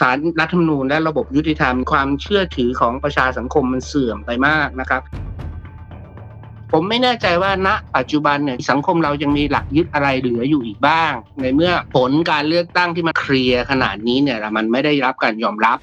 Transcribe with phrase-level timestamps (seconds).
[0.00, 5.02] สารรัฐธรรมนูญและระบบยุติธรรมความเชื่อถือของประชาสังคมมันเสื่อมไปมากนะครับ
[6.72, 15.78] ผมไม่แน่ใจว่าณปัจจุบันเนี่ยสังคมเรายังมีหลักยึดอะไรเหลืออยู่อีกบ้าง ในเมื่อผลการเลือกตั้งที่มันเคลียร์ขนาดนี้เนี่ยมันไม่ได้รับการยอมรับ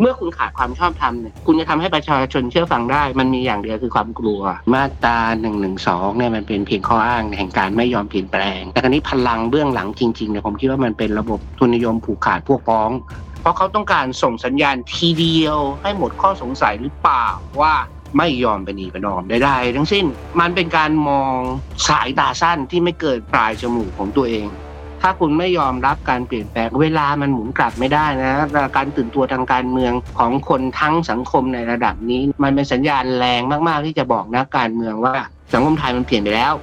[0.00, 4.40] เมื่อคุณขาดความชอบธรรมเนี่ยคุณจะทำให้ประชาชนเชื่อฟังได้ มันมีอย่างเดียวคือความกลัว
[4.74, 12.90] มาตราหนึ่งหนึ่งสองเนี่ยมันเป็นเพียงข้ออ้างแห่งการไม่ยอมเปลี่ยนแปลง แต่ครนี้พลังเบื้องหลังจริงๆเนี่ยผมคิดว่ามันเป็นระบบทุนนิยมผูกขาดพวกพ้อง
[13.42, 17.26] เพราะเขาต้องการส่งสัญญาณทีเดียวให้หมดข้อสงสัยหรือเปล่า
[17.60, 17.74] ว่า
[18.18, 20.04] ไม่ยอมไปนีประนอมใดๆทั้งสิ้น
[20.40, 21.36] มันเป็นการมอง
[21.88, 24.46] สายตาสั้นที่ไม่เกิดปลายจมูกของตัวเอง
[25.02, 28.34] ถ้าคุณไม่ยอมรับการเปลี่ยนแปลงเวลามันหมุนกลับไม่ได้นะ
[28.76, 35.14] การตื่นตัวทางการเมืองของคนทั้งสังคมในระดับนี้ มันเป็นสัญญาณแรงมาก ๆ ที่จะบอกนักการเมืองว่า
[35.52, 36.54] สังคมไทยมันเปลี่ยนไปแล้ว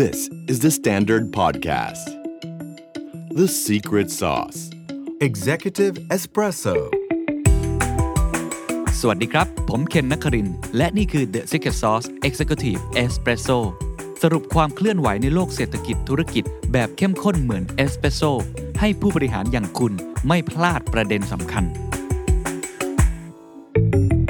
[0.00, 0.18] This
[0.50, 2.06] is the Standard Podcast.
[3.40, 4.60] The Secret Sauce
[5.28, 6.76] Executive Espresso
[9.02, 13.58] สวัสดีครับ ผมเคนนักคริน และนี่คือ The Secret Sauce Executive Espresso
[14.22, 18.22] สรุปความเคลื่อนไหวในโลกเศรษฐกิจธุรกิจ แบบเข้มข้นเหมือนเอสเปรสโซ
[18.80, 19.92] ให้ผู้บริหารอย่างคุณ
[20.28, 21.64] ไม่พลาดประเด็นสำคัญ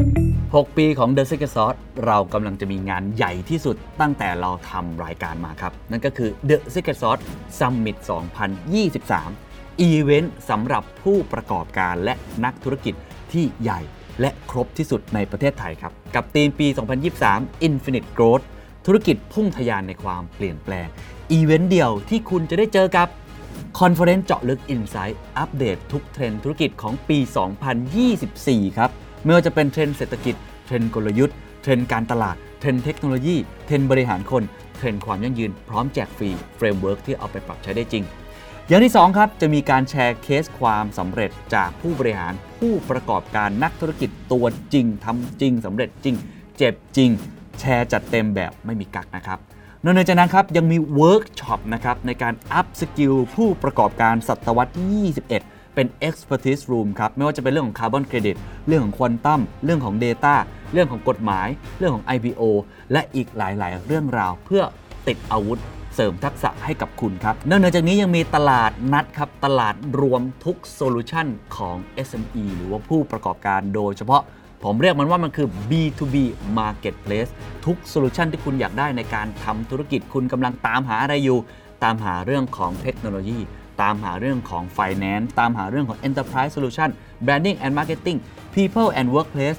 [0.05, 7.23] 6 ปีของ The Secret Sauce เรากำลังจะมีงานใหญ่ที่สุดตั้งแต่เราทำรายการมาครับ นั่นก็คือ The Secret Sauce
[7.59, 7.97] Summit
[8.89, 12.95] 2023 อีเวนต์สำหรับผู้ประกอบการและนักธุรกิจ
[13.35, 13.83] ที่ใหญ่
[14.21, 16.67] และครบที่สุดในประเทศไทยครับ กับธีมปี
[17.17, 18.45] 2023 Infinite Growth
[18.87, 20.89] ธุรกิจพุ่งทะยานในความเปลี่ยนแปลง
[21.33, 23.09] อีเวนต์เดียวที่คุณจะได้เจอกับ
[23.81, 27.19] conference เจาะลึก Insight update ทุกเทรนด์ธุรกิจของปี
[27.99, 28.91] 2024 ครับ
[29.25, 30.35] ไม่ว่าจะเป็นเทรนด์เศรษฐกิจ
[30.67, 34.43] เทรนด์กลยุทธ์ เทรนด์การตลาด เทรนด์เทคโนโลยี เทรนด์บริหารคน
[34.77, 38.05] เทรนด์ความยั่งยืน พร้อมแจกฟรี framework ที่เอาไปปรับใช้ได้จริง
[38.71, 46.17] อย่างที่ 2 ครับ จะมีการแชร์เคสความสำเร็จจากผู้บริหารผู้ประกอบการนักธุรกิจตัวจริงทำจริงสำเร็จจริง
[46.59, 47.11] เจ็บจริง
[47.61, 49.39] แชร์จัดเต็มแบบไม่มีกักนะครับ
[49.85, 58.37] นอกจากนั้นครับยังมีเวิร์กช็อปนะครับในการ upskill ผู้ประกอบการศตวรรษที่21 เป็น expertise room ครับไม่ว่าจะเป็นเรื่องของคาร์บอนเครดิต
[58.69, 60.35] เรื่องของควอนตัมเรื่องของ Data
[60.73, 61.49] เรื่องของกฎหมาย
[61.79, 62.43] เรื่องของ IPO
[62.93, 64.63] และอีกหลาย ๆ เรื่องราวเพื่อ
[65.09, 65.61] ติดอาวุธ
[66.01, 71.27] เพิ่มทักษะให้กับคุณครับนอกจากนี้ยังมีตลาดนัดครับ ตลาดรวมทุก solution
[71.57, 74.23] ของ SME หรือว่าผู้ประกอบการโดยเฉพาะ
[74.65, 76.17] ผมเรียกมันว่ามันคือ B2B
[76.59, 77.31] Marketplace
[77.65, 81.39] ทุก solution ที่คุณอยากได้ในการทำธุรกิจคุณกำลังตามหาอะไรอยู่
[81.85, 83.39] ตามหาเรื่องของเทคโนโลยี
[83.83, 86.91] ตามหาเรื่องของ Finance ตามหาเรื่องของ Enterprise Solution
[87.25, 88.19] Branding and Marketing
[88.55, 89.59] People and Workplace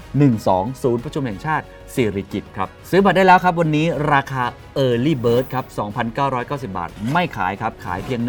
[0.19, 4.43] 12ศูนย์ประชุมแห่งชาติสิริกิตครับ ซื้อบัตรได้แล้วครับ วันนี้ราคา
[4.85, 5.65] Early Bird ครับ
[6.21, 8.19] 2,990 บาท ไม่ขายครับ ขายเพียง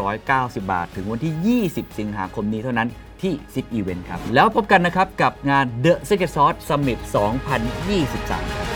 [0.00, 2.88] 1,990 บาท ถึงวันที่ 20 สิงหาคมนี้เท่านั้น
[3.22, 6.98] ที่ซิกอีเวนต์ครับ แล้วพบกันนะครับ กับงาน The Secret Sauce Summit
[7.58, 8.68] 2023ครับ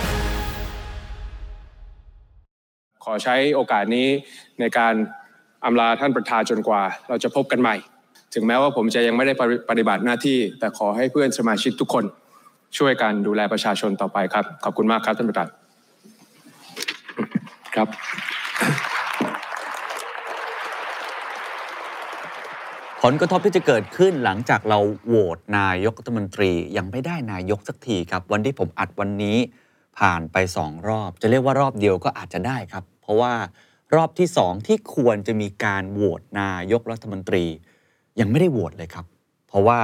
[3.05, 4.09] ขอใช้โอกาสนี้
[4.61, 4.94] ในการ
[5.65, 7.76] อำลาท่านประธานจนกว่า เราจะพบกันใหม่
[8.34, 9.34] ถึงแม้ว่าผมจะยังไม่ได้
[9.71, 12.05] ปฏิบัติหน้าที่ แต่ขอให้เพื่อนสมาชิกทุกคน
[12.79, 15.49] ช่วยกันดูแลประชาชนต่อไปครับ ขอบคุณมากครับท่านประธาน
[17.75, 17.89] ครับ
[23.03, 29.39] ผลกระทบที่จะเกิดขึ้นหลังจากเราโหวตนายกรัฐมนตรียังไม่ได้นายกสักทีครับ วันที่ผมอัดวันนี้
[29.99, 33.33] ผ่านไปสองรอบ จะเรียกว่ารอบเดียวก็อาจจะได้ครับ เพราะว่า
[33.95, 37.45] รอบที่สองที่ควรจะมีการโหวตนายกรัฐมนตรี
[38.21, 39.06] ยังไม่ได้โหวตเลยครับ
[39.49, 39.81] เพราะว่า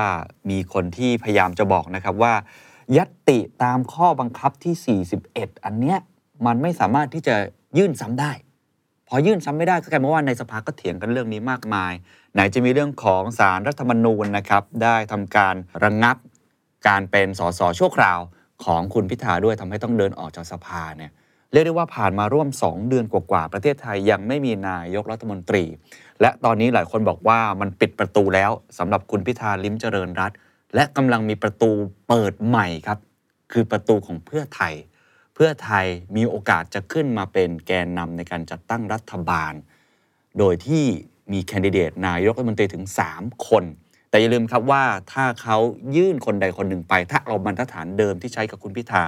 [0.50, 2.34] มีคนที่พยายามจะบอกนะครับว่า
[2.96, 5.98] ยัตติตามข้อบังคับที่ 41 อันเนี้ย
[6.46, 7.36] มันไม่สามารถที่จะ
[7.78, 8.32] ยื่นซ้ำได้
[9.08, 11.92] พอยื่นซ้ำไม่ได้ก็กลายเป็นว่าในสภาก็เถียงกันเรื่องนี้มากมาย
[12.34, 15.54] ไหนจะมีเรื่องของสารรัฐธรรมนูญนะครับได้ทำการ
[15.84, 16.16] ระงงับ
[16.88, 18.18] การเป็นสสชั่วคราว
[18.64, 21.12] ของคุณพิธาด้วยทำให้ต้องเดินออกจากสภาเนี่ย
[21.52, 25.64] เรียกได้ว่าผ่านมาร่วม 2 เดือนกว่าๆประเทศไทยยังไม่มีนายกรัฐมนตรี
[26.20, 30.38] และตอนนี้หลายคนบอกว่ามันปิดประตูแล้วสำหรับคุณพิธาลิ้มเจริญรัตน์
[30.74, 31.70] และกำลังมีประตู
[32.08, 32.98] เปิดใหม่ครับ
[33.52, 34.74] คือประตูของเพื่อไทย
[35.34, 35.86] เพื่อไทย
[36.16, 39.52] มีโอกาสจะขึ้นมาเป็นแกนนำในการจัดตั้งรัฐบาล
[40.38, 40.84] โดยที่
[41.32, 42.84] มีแคนดิเดตนายกรัฐมนตรีถึง
[43.14, 43.64] 3 คน
[44.10, 45.56] แต่อย่าลืมครับว่าถ้าเขา
[45.96, 49.04] ยื่นคนใดคนหนึ่งไป ถ้าเอาบรรทัดฐานเดิมที่ใช้กับคุณพิธา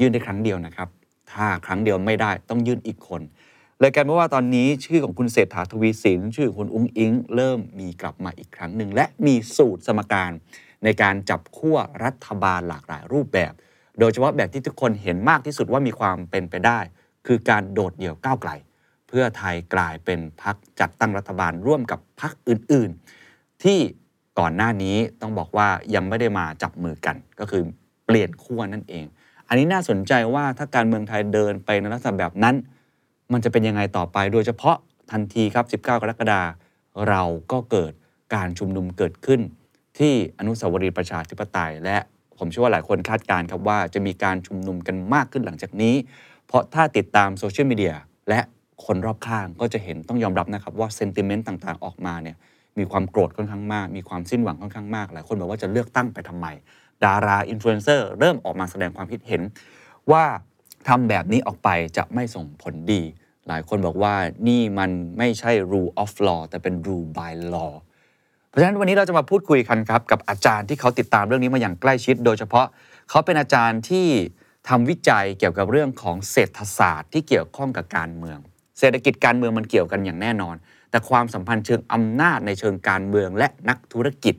[0.00, 0.88] ยื่นได้ครั้งเดียวนะครับ
[1.32, 3.22] ถ้าครั้งเดียวไม่ได้ต้องยื่นอีกคน
[3.80, 10.32] เลยกลายเป็นว่าตอนนี้ชื่อของคุณเศรษฐาทวีสิน ชื่อของคุณอุ้งอิง เริ่มมีกลับมาอีกครั้งหนึ่งและมีสูตรสมการ
[10.84, 13.52] ในการจับขั้วรัฐบาลหลากหลายรูปแบบ
[13.98, 16.78] โดยเฉพาะแบบที่ทุกคนเห็นมากที่สุดว่ามีความเป็นไปได้
[17.26, 18.50] คือการโดดเดี่ยวก้าวไกล
[19.08, 22.90] เพื่อไทยกลายเป็นพักจัดตั้งรัฐบาลร่วมกับพักอื่น
[23.26, 23.78] ๆ ที่
[24.38, 27.62] ก่อนหน้านี้ต้องบอกว่ายังไม่ได้มาจับมือกัน ก็คือ
[28.06, 29.04] เปลี่ยนขั้วนั่นเอง
[29.48, 32.54] อันนี้น่าสนใจว่าถ้าการเมืองไทยเดินไปในลักษณะแบบนั้น
[33.32, 34.76] มันจะเป็นยังไงต่อไป โดยเฉพาะ
[35.12, 37.22] ทันทีครับ 19 กรกฎาคมเรา
[37.52, 37.92] ก็เกิด
[38.34, 39.40] การชุมนุมเกิดขึ้น
[39.98, 41.98] ที่อนุสาวรีย์ประชาธิปไตย และ
[42.38, 45.94] ผมเชื่อว่าหลายคนคาดการณ์ครับว่าจะมีการชุมนุมกันมากขึ้นหลังจากนี้
[46.46, 47.94] เพราะถ้าติดตามโซเชียลมีเดีย
[48.28, 48.40] และ
[48.86, 52.36] คนรอบข้างก็จะเห็นต้องยอมรับนะครับว่าเซนติเมนต์ต่างๆ ออกมาเนี่ย
[52.78, 56.46] มีความโกรธค่อนข้างมาก มีความสิ้นหวังค่อนข้างมาก หลายคนบอกว่าจะเลือกตั้งไปทำไม
[57.04, 59.42] ดาราอินฟลูเอนเซอร์เริ่มออกมาแสดงความคิดเห็น
[60.12, 60.24] ว่า
[60.88, 63.02] ทำแบบนี้ออกไปจะไม่ส่งผลดี
[63.48, 64.14] หลายคนบอกว่า
[64.48, 67.72] นี่มันไม่ใช่ rule of law แต่เป็น rule by law
[68.54, 72.66] เพราะฉะนั้นวันนี้เราจะมาพูดคุยกันครับกับอาจารย์ที่เขาติดตามเรื่องนี้มาอย่างใกล้ชิด โดยเฉพาะ
[73.10, 74.06] เขาเป็นอาจารย์ที่
[74.68, 78.38] ทำวิจัยเกี่ยวกับเรื่องของเศรษฐศาสตร์ที่เกี่ยวข้องกับการเมือง
[78.78, 80.56] เศรษฐกิจการเมืองมันเกี่ยวกันอย่างแน่นอน
[80.90, 84.34] แต่ความสัมพันธ์เชิงอำนาจในเชิงการเมืองและนักธุรกิจ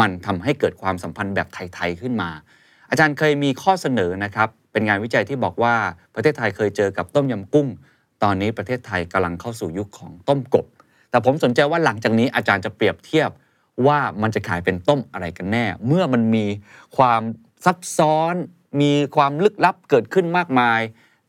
[0.00, 2.30] มันทำให้เกิดความสัมพันธ์แบบไทยๆขึ้นมา
[2.90, 5.74] อาจารย์เคยมีข้อเสนอนะครับเป็นงานวิจัยที่บอกว่า
[6.14, 7.68] ประเทศไทยเคยเจอกับต้มยำกุ้ง
[8.22, 10.66] ตอนนี้ประเทศไทยกำลังเข้าสู่ยุคของต้มกบ
[11.10, 13.30] แต่ผมสนใจว่าหลังจากนี้อาจารย์จะเปรียบเทียบ
[13.86, 16.46] ว่ามันจะขายเป็นต้มอะไรกันแน่ เมื่อมันมี
[16.96, 17.22] ความ
[17.64, 18.34] ซับซ้อน
[18.80, 20.80] มีความลึกลับเกิดขึ้นมากมาย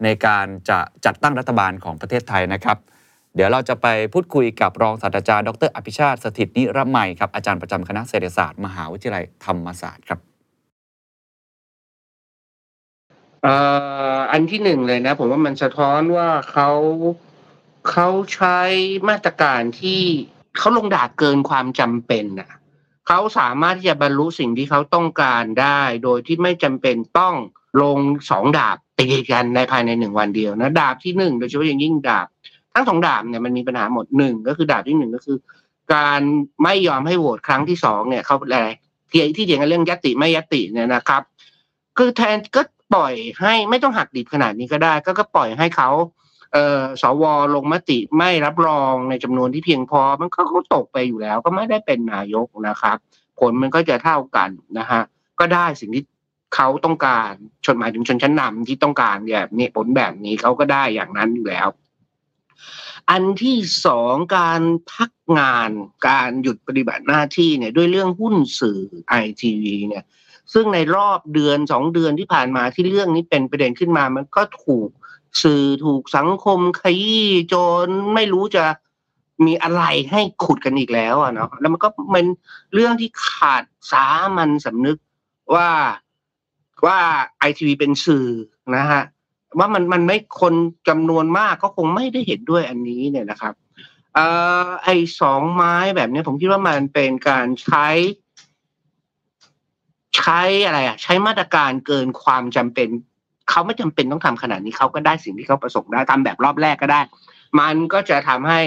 [0.04, 2.78] ในการจะจัดตั้งรัฐบาลของประเทศไทยนะครับ
[3.36, 10.20] เดี๋ยวเราจะไปพูดคุยกับรองศาสตราจารย์ดร อภิชาติสถิตนิรมัยครับอาจารย์ประจำคณะเศรษฐศาสตร์มหาวิทยาลัยธรรมศาสตร์ครับ
[14.32, 16.70] อันที่หนึ่งเลยนะ ผมว่ามันสะท้อนว่าเขา
[17.90, 18.60] เขาใช้
[19.10, 20.02] มาตรการที่
[20.58, 22.50] เขาลงดาบเกินความจำเป็นน่ะ
[23.08, 27.36] เขาสามารถที่จะบรรลุสิ่งที่เขาต้องการได้ โดยที่ไม่จำเป็นต้อง
[27.82, 28.00] ลง
[28.30, 32.28] สองดาบติดกันในภายในหนึ่งวันเดียวนะดาบที่หนึ่งโดยเฉพาะอย่างยิ่งดาบ
[32.74, 35.38] ทั้งสองดาบเนี่ยมันมีปัญหาหมดหนึ่งก็คือดาบที่หนึ่งก็คือ
[35.94, 36.22] การ
[36.64, 38.70] ไม่ยอมให้โหวตครั้งที่สองเนี่ยเขาอะไร
[39.12, 41.22] ที่ที่เถียงกันเรื่องยติไม่ยติเนี่ยนะครับ
[41.98, 42.62] คือแทนก็
[42.94, 45.90] ปล่อยให้ไม่ต้องหักดิบขนาดนี้ก็ได้ ก็ก็ปล่อยให้เขา
[47.02, 47.24] สว
[47.56, 52.98] ลงมติไม่รับรองในจำนวนที่เพียงพอ มันก็เขาตกไปอยู่แล้ว ก็ไม่ได้เป็นนายกนะครับ
[53.40, 55.02] ผลมันก็จะเท่ากันนะฮะ
[55.40, 56.04] ก็ได้สิ่งที่
[56.56, 57.32] เขาต้องการ
[57.66, 61.68] ชนหมายถึงชนชั้นนำที่ต้องการแบบนี้ผลแบบนี้เขาก็ได้อย่างนั้นอยู่แล้ว
[63.10, 64.62] อันที่สองการ
[64.92, 65.70] พักงาน
[66.08, 70.04] การหยุดปฏิบัติหน้าที่เนี่ยด้วยเรื่องหุ้นสื่อไอทีวีเนี่ย
[70.54, 74.90] ซึ่งในรอบเดือนสองเดือนที่ผ่านมาที่เรื่องนี้เป็นประเด็นขึ้นมา มันก็ถูก
[75.42, 77.56] สื่อถูกสังคมขยี้จ
[77.86, 78.66] นไม่รู้จะ
[79.46, 82.26] มีอะไรให้ขุดกันอีกแล้วอะเนาะแล้วมันก็เป็น
[82.74, 84.06] เรื่องที่ขาดสา
[84.36, 84.98] มัญสำนึก
[85.56, 85.70] ว่า
[86.86, 87.00] ว่า
[87.40, 88.28] ไอทีวีเป็นสื่อ
[88.76, 89.04] นะฮะ
[89.58, 90.54] ว่ามันมันไม่คน
[90.88, 93.54] จำนวนมากก็คงไม่ได้เห็นด้วยอันนี้เนี่ยนะครับ
[94.14, 94.26] เอ่
[94.66, 94.90] อไอ
[95.20, 97.88] สองไม้แบบนี้ผมคิดว่ามันเป็นการใช้
[100.18, 102.90] ใช้อะไรอะ ใช้มาตรการเกินความจำเป็น
[103.50, 107.02] เขาไม่จำเป็นต้องทำขนาดนี้เขาก็ได้สิ่งที่เขาประสงค์ได้ทำแบบรอบแรกก็ได้
[107.60, 108.62] มันก็จะทำให้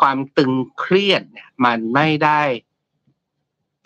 [0.00, 2.40] ความตึงเครียดเนี่ย มันไม่ได้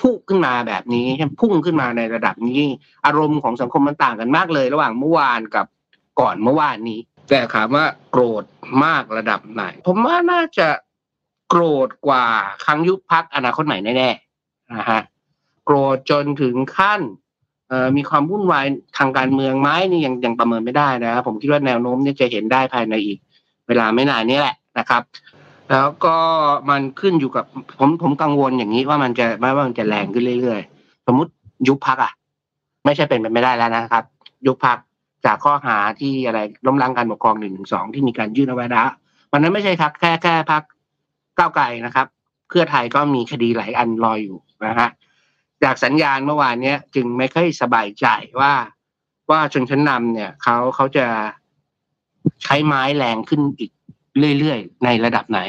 [0.00, 1.06] พุ่งขึ้นมาแบบนี้
[1.40, 2.62] พุ่งขึ้นมาในระดับนี้
[3.06, 5.66] อารมณ์ของสังคมมันต่างกันมากเลย ระหว่างเมื่อวานกับ
[6.20, 8.44] ก่อนเมื่อวานนี้ แต่ถามว่าโกรธ
[8.84, 10.68] มากระดับไหน ผมว่าน่าจะ
[11.48, 12.26] โกรธกว่า
[12.64, 15.02] ครั้งยุบพักอนาคตใหม่แน่ๆนะฮะ
[15.64, 17.00] โกรธจนถึงขั้น
[17.96, 18.66] มีความวุ่นวาย
[18.98, 23.18] ทางการเมืองไหมนี่ยังยังประเมินไม่ได้นะครับผมคิดว่าแนวโน้มเนี่ยจะเห็นได้ภายในอีก
[23.68, 25.02] เวลาไม่นานนี้แหละนะครับ
[25.70, 26.16] แล้วก็
[26.70, 27.44] มันขึ้นอยู่กับ
[27.78, 31.32] ผมผมกังวลอย่างนี้ว่ามันจะว่ามันจะแรงขึ้นเรื่อยๆ สมมติ
[31.68, 32.12] ยุบพักอะ
[32.84, 34.04] ไม่ใช่เป็นไปไม่ได้แล้วนะครับ
[34.46, 34.78] ยุบพัก
[35.26, 38.88] จากข้อหาที่อะไรล้มล้างการปกครองหนึ่งหนึ่งสองที่มีการยื่นเอาไว้แล้ว
[39.32, 40.62] มันนั้นไม่ใช่พักแค่แค่พัก
[41.38, 42.06] ก้าวไกลนะครับ
[42.48, 44.88] เพื่อไทยก็มีคดีหลายอันรออยู่นะฮะ
[45.64, 48.06] จากสัญญาณเมื่อวานเนี้ยจึงไม่ค่อยสบายใจ
[48.40, 48.52] ว่า
[49.30, 51.06] ว่าชนชั้นนำเนี่ยเขาเขาจะ
[52.42, 53.70] ใช้ไม้แรงขึ้นอีก
[54.38, 55.40] เรื่อยๆ ในระดับไหน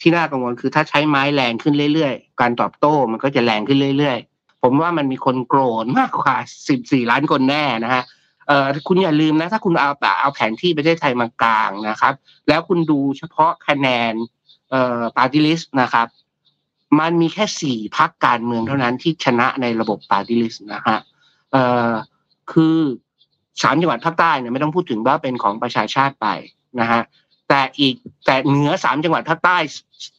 [0.00, 6.34] ที่น่ากังวลคือถ้าใช้ไม้แรงขึ้นเรื่อยๆ การตอบโต้มันก็จะแรงขึ้นเรื่อยๆ ผมว่ามันมีคนโกรธมากกว่า
[6.68, 8.02] สิบสี่ล้านคนแน่นะฮะ
[8.48, 9.90] เอ่อคุณอย่าลืมนะถ้าคุณเอา
[10.20, 12.14] เอาแผนที่ประเทศไทยมากางนะครับ
[12.48, 14.14] แล้วคุณดูเฉพาะคะแนน
[14.70, 16.06] เอ่อปาร์ตี้ลิสต์นะครับ
[17.00, 20.98] มันมีแค่สี่พรรคการเมืองเท่านั้นที่ชนะในระบบปาร์ตี้ลิสต์นะฮะ
[21.52, 21.92] เอ่อ
[22.52, 22.78] คือ
[23.62, 26.26] สามจังหวัดภาคใต้เนี่ยไม่ต้องพูดถึงว่าเป็นของประชาชาติไป
[26.80, 27.02] นะฮะ
[27.48, 27.94] แต่อีก
[28.26, 29.56] แต่เหนือสามจังหวัดภาคใต้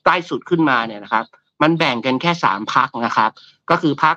[0.05, 1.25] ใต้สุดขึ้นมาเนี่ยนะครับ
[1.62, 3.32] มันแบ่งกันแค่สามพักนะครับ
[3.70, 4.15] ก็คือพัก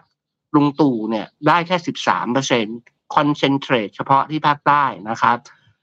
[0.56, 2.78] ลุงตู่เนี่ยได้แค่สิบสามเปอร์เซ็นต์
[3.14, 5.36] คอนเซนเทรตเฉพาะที่ภาคใต้นะครับ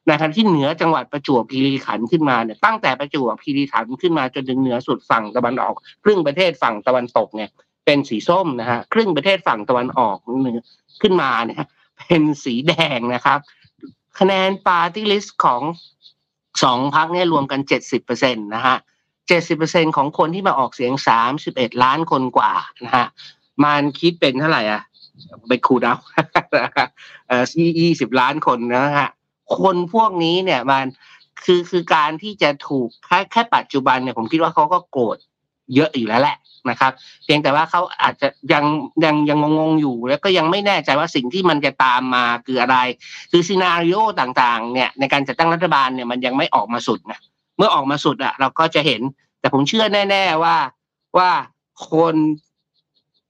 [0.08, 7.50] ในขณะที่เหนือจังหวัดประจวบคีรีขันธ์ขึ้นมาเนี่ยตั้งแต่ประจวบคีรีขันธ์ขึ้นมาจนถึงเหนือสุดฝั่งตะวันออก ครึ่งประเทศฝั่งตะวันตกเนี่ย
[7.86, 10.60] เป็นสีส้มนะฮะครึ่งประเทศฝั่งตะวันออกเหนือ
[11.02, 11.64] ขึ้นมาเนี่ย
[12.00, 13.40] เป็นสีแดงนะครับ
[14.20, 15.62] คะแนนปาร์ตี้ลิสต์ของ
[16.64, 18.76] สองพรรคเนี่ยรวมกันเจ็ดสิบเปอร์เซ็นต์นะฮะ
[19.28, 22.52] เจ็ดสิบเปอร์เซ็นต์ของคนที่มาออกเสียงสามสิบเอ็ดล้านคนกว่า
[22.86, 23.08] นะฮะ
[23.64, 24.82] มันคิดเป็นเท่าไหร่อะ
[25.48, 25.96] ไปคูณเอา
[27.28, 27.44] เอ่อ
[27.80, 29.10] ยี่สิบล้านคนนะฮะ
[29.60, 30.86] คนพวกนี้เนี่ยมัน
[31.44, 35.18] คือคือการที่จะถูกแค่แค่ปัจจุบันเนี่ยผมคิดว่าเขาก็โกรธ
[35.76, 36.38] เยอะอยู่แล้วแหละ
[36.70, 36.92] นะครับ
[37.26, 38.66] เพียงแต่ว่าเขาอาจจะยัง
[39.04, 42.78] ยังยังงงๆอยู่ แล้วก็ยังไม่แน่ใจว่าสิ่งที่มันจะตามมาคืออะไร
[43.32, 47.20] คือ scenario ต่างๆเนี่ยในการจัดตั้งรัฐบาลเนี่ยมันยังไม่ออกมาสุดนะ
[47.58, 49.02] เมื่อออกมาสุดอะเราก็จะเห็น
[49.40, 50.58] แต่ผมเชื่อแน่ ๆว่า
[51.18, 51.32] ว่า
[51.92, 52.16] คน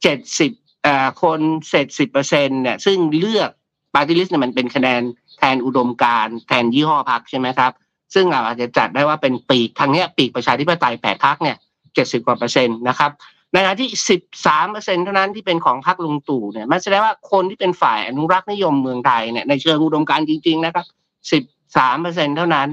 [0.01, 0.51] เจ็ดสิบ
[0.83, 3.49] เอ่อคนเจ็ดสิบเปอร์เซ็นต์เนี่ยซึ่งเลือก
[3.95, 5.01] ปาร์ตี้ลิสต์เนี่ยมันเป็นคะแนน
[5.37, 7.71] แทนอุดมการณ์แทนยี่ห้อพรรคใช่ไหมครับ
[8.13, 11.57] ซึ่งเราอาจจะจัดได้ว่าเป็นปีกทางนี้ปีกประชาธิปไตยแปดพรรคเนี่ย
[11.93, 13.11] เจ็ดสิบกว่าเปอร์เซ็นต์นะครับ
[13.51, 20.85] ในขณะที่สิบสามเปอร์เซ็นต์เท่านั้นที่เป็นของพรรคลุงตู่เนี่ยมันแสดงว่าคนที่เป็นฝ่ายอนุรักษ์นิยมเมืองไทยเนี่ยในเชิงอุดมการณ์จริง ๆ นะครับ
[21.31, 21.43] สิบ
[21.77, 22.69] สามเปอร์เซ็นต์เท่านั้น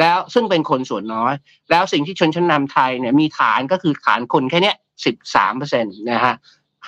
[0.00, 1.34] แล้วซึ่งเป็นคนส่วนน้อย
[1.70, 6.34] แล้วสิ่งที่ชนชั้นนำไทยเนี่ยมีฐานก็คือฐานคนแค่เนี้ยสิบสามเปอร์เซ็นต์นะฮะ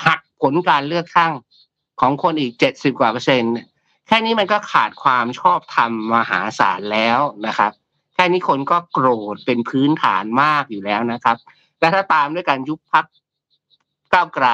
[0.06, 1.32] หักผลการเลือกตั้ง
[2.00, 3.52] ของคนอีกเจ็ดสิบกว่าเปอร์เซ็นต์
[4.10, 7.72] แค่นี้มันก็ขาดความชอบธรรมมหาศาลแล้วนะครับ
[8.14, 11.36] แค่นี้คนก็โกรธเป็นพื้นฐานมากอยู่แล้วนะครับ
[11.80, 13.04] และถ้าตามด้วยการยุบพัก
[14.12, 14.46] ก้าวไกล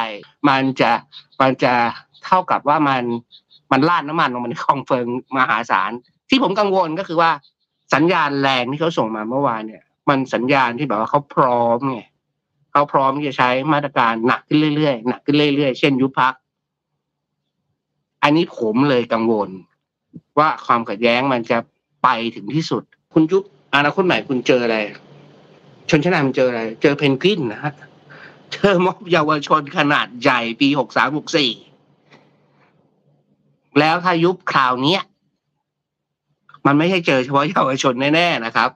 [0.48, 0.90] มันจะ
[1.40, 1.74] มันจะ
[2.24, 3.02] เท่ากับว่ามัน
[3.72, 5.90] มันลาดน้ำมันลงมาในคลองเฟิงมหาศาล
[6.28, 7.30] ที่ผมกังวลก็คือว่า
[7.94, 12.00] สัญญาณแรงที่เขาส่งมาเมื่อวานเนี่ย มันสัญญาณที่แบบว่าเขาพร้อมไง
[12.72, 16.34] เขาพร้อมที่จะใช้มาตรการหนักขึ้นเรื่อยๆหนักขึ้นเรื่อยๆ เช่นยุบพัก
[18.22, 19.50] อันนี้ผมเลยกังวล
[20.38, 21.58] ว่าความขัดแย้งมันจะ
[22.02, 22.82] ไปถึงที่สุด
[23.12, 23.42] คุณยุบ
[23.74, 24.78] อนาคตใหม่คุณเจออะไร
[25.90, 27.72] ชนชั้นนำเจออะไร เจอเพนกวินนะฮะ
[28.52, 31.50] เจอม็อบเยาวชนขนาดใหญ่ปีหกสามหกสี่
[33.78, 34.98] แล้วถ้ายุบคราวนี้
[36.66, 38.70] มันไม่ใช่เจอเฉพาะเยาวชนแน่ๆนะครับ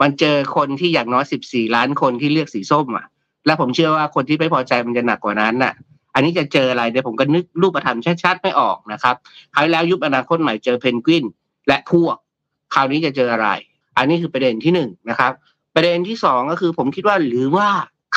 [0.00, 3.06] มันเจอคนที่อย่างน้อยสิบสี่ล้านคนที่เลือกสีส้มอะ
[3.46, 5.72] และผมเชื่อว่าคนที่ไม่พอใจมันจะหนักกว่านั้นน่ะ
[6.14, 9.14] อันนี้จะเจออะไรเดี๋ยวผมก็นึกรูปธรรมชัดๆไม่ออกนะครับ
[9.54, 11.24] คราวที่แล้วยุบอนาคตใหม่เจอเพนกวิน
[11.68, 12.16] และพวก
[12.74, 13.48] คราวนี้จะเจออะไร
[13.96, 15.32] อันนี้คือประเด็นที่หนึ่งนะครับ
[15.74, 17.68] ประเด็นที่สองก็คือผมคิดว่าหรือว่า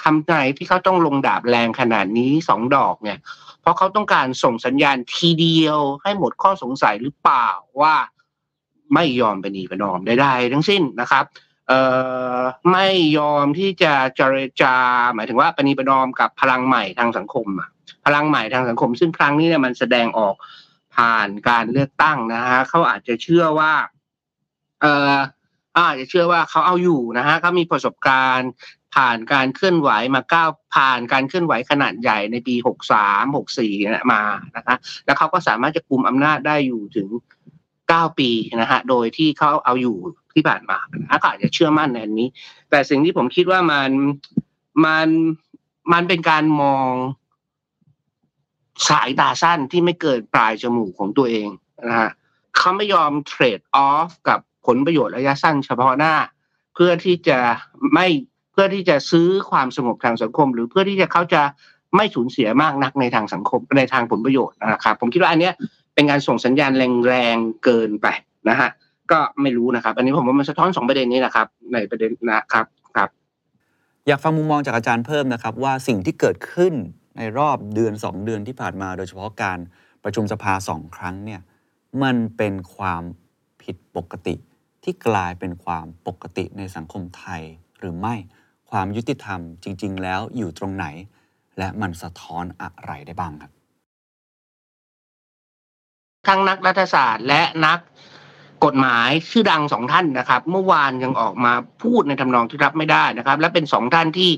[0.02, 3.20] คำไหนที่เขาต้องลงดาบแรงขนาดนี้สองดอกเนี่ย
[3.62, 7.48] เพราะเขาต้องการส่งสัญญาณทีเดียวให้หมดข้อสงสัยหรือเปล่า
[7.82, 7.96] ว่า
[8.94, 11.24] ไม่ยอมไปนีประนอมได้ๆทั้งสิ้นนะครับ
[11.68, 11.80] เอ่
[12.38, 12.40] อ
[12.72, 14.76] ไม่ยอมที่จะเจรจา
[15.16, 17.70] หมายถึงว่าปณีประนอมกับพลังใหม่ทางสังคมอะ
[18.06, 20.36] พลังใหม่ทางสังคม ซึ่งครั้งนี้เนี่ยมันแสดงออก
[20.96, 23.74] ผ่านการเลือกตั้งนะฮะเขาอาจจะเชื่อว่า
[24.82, 25.16] เอ่อ
[25.75, 28.52] อาจจะเชื่อว่าเขาเอาอยู่นะฮะเขามีประสบการณ์
[28.96, 34.22] ผ่านการเคลื่อนไหวมาก้าวผ่านการเคลื่อนไหวขนาดใหญ่ในปีหกสามหกสี่ยมา
[34.56, 34.75] นะคะ
[35.06, 37.08] แล้วเขาก็สามารถจะคุมอำนาจได้อยู่ถึง
[37.90, 38.30] เก้าปี
[38.62, 39.98] นะฮะโดยที่เขาเอาอยู่
[40.34, 42.30] ที่ผ่านมานะก็อาจจะเชื่อมั่นในนี้
[42.70, 43.92] แต่สิ่งที่ผมคิดว่ามัน
[44.86, 45.08] มัน
[45.94, 46.92] มันเป็นการมอง
[48.89, 51.50] สายตาสั้นที่ไม่เกินปลายจมูกของตัวเอง
[51.88, 52.10] นะฮะ
[52.58, 56.13] เขาไม่ยอมเทรดออฟกับผลประโยชน์ระยะสั้นเฉพาะหน้า
[56.74, 57.39] เพื่อที่จะ
[57.94, 58.08] ไม่
[58.51, 61.42] เพื่อที่จะซื้อความสงบทางสังคม หรือเพื่อที่จะเขาจะ
[61.96, 65.53] ไม่สูญเสียมากนักในทางสังคมในทางผลประโยชน์นะครับผมคิดว่าอันเนี้ย
[65.94, 66.72] เป็นการส่งสัญญาณ
[67.08, 68.08] แรงๆเกินไป
[68.50, 68.70] นะฮะ
[69.12, 72.65] ก็ไม่รู้นะครับ อันนี้ผมว่ามันสะท้อนสองประเด็นนี้นะครับ ในประเด็นนะครับ
[72.96, 73.10] ครับ
[74.08, 76.74] อยากฟังมุมมองจากอาจารย์เพิ่มนะครับ ว่าสิ่งที่เกิดขึ้น
[77.17, 79.60] ในรอบเดือน 2 เดือนที่ผ่านมา โดยเฉพาะการ
[80.03, 81.41] ประชุมสภาสองครั้งเนี่ย
[82.03, 83.03] มันเป็นความ
[83.63, 84.36] ผิดปกติ
[84.84, 87.41] ที่กลายเป็นความปกติในสังคมไทย
[87.79, 88.15] หรือไม่
[88.70, 90.86] ความยุติธรรมจริง ๆ แล้วอยู่ตรงไหน
[91.58, 93.51] และมันสะท้อนอะไรได้บ้างครับ
[96.27, 97.79] ทั้งนักรัฐศาสตร์และนัก
[98.65, 101.53] กฎหมายชื่อดังสองท่านนะครับ เมื่อวานยังออกมา
[101.84, 104.32] พูดในทำนองที่รับไม่ได้นะครับ และเป็นสองท่านที่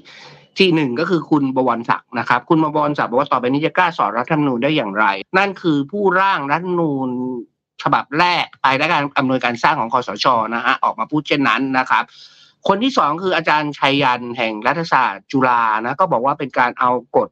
[0.60, 5.06] ที่หนึ่งก็คือคุณบวรศักดิ์นะครับ คุณบวรศักดิ์บอกว่าต่อไปนี้จะกล้าสอนรัฐธรรมนูญได้อย่างไร
[5.38, 7.10] นั่นคือผู้ร่างรัฐธรรมนูญ
[7.84, 12.04] ฉบับแรกภายใต้การอำนวยการสร้างของคอสชนะฮะออกมาพูดเช่นนั้นนะครับ
[12.68, 17.30] คนที่สองคืออาจารย์ชัยยันแห่งรัฐศาสตร์จุฬานะก็บอกว่าเป็นการเอากฎ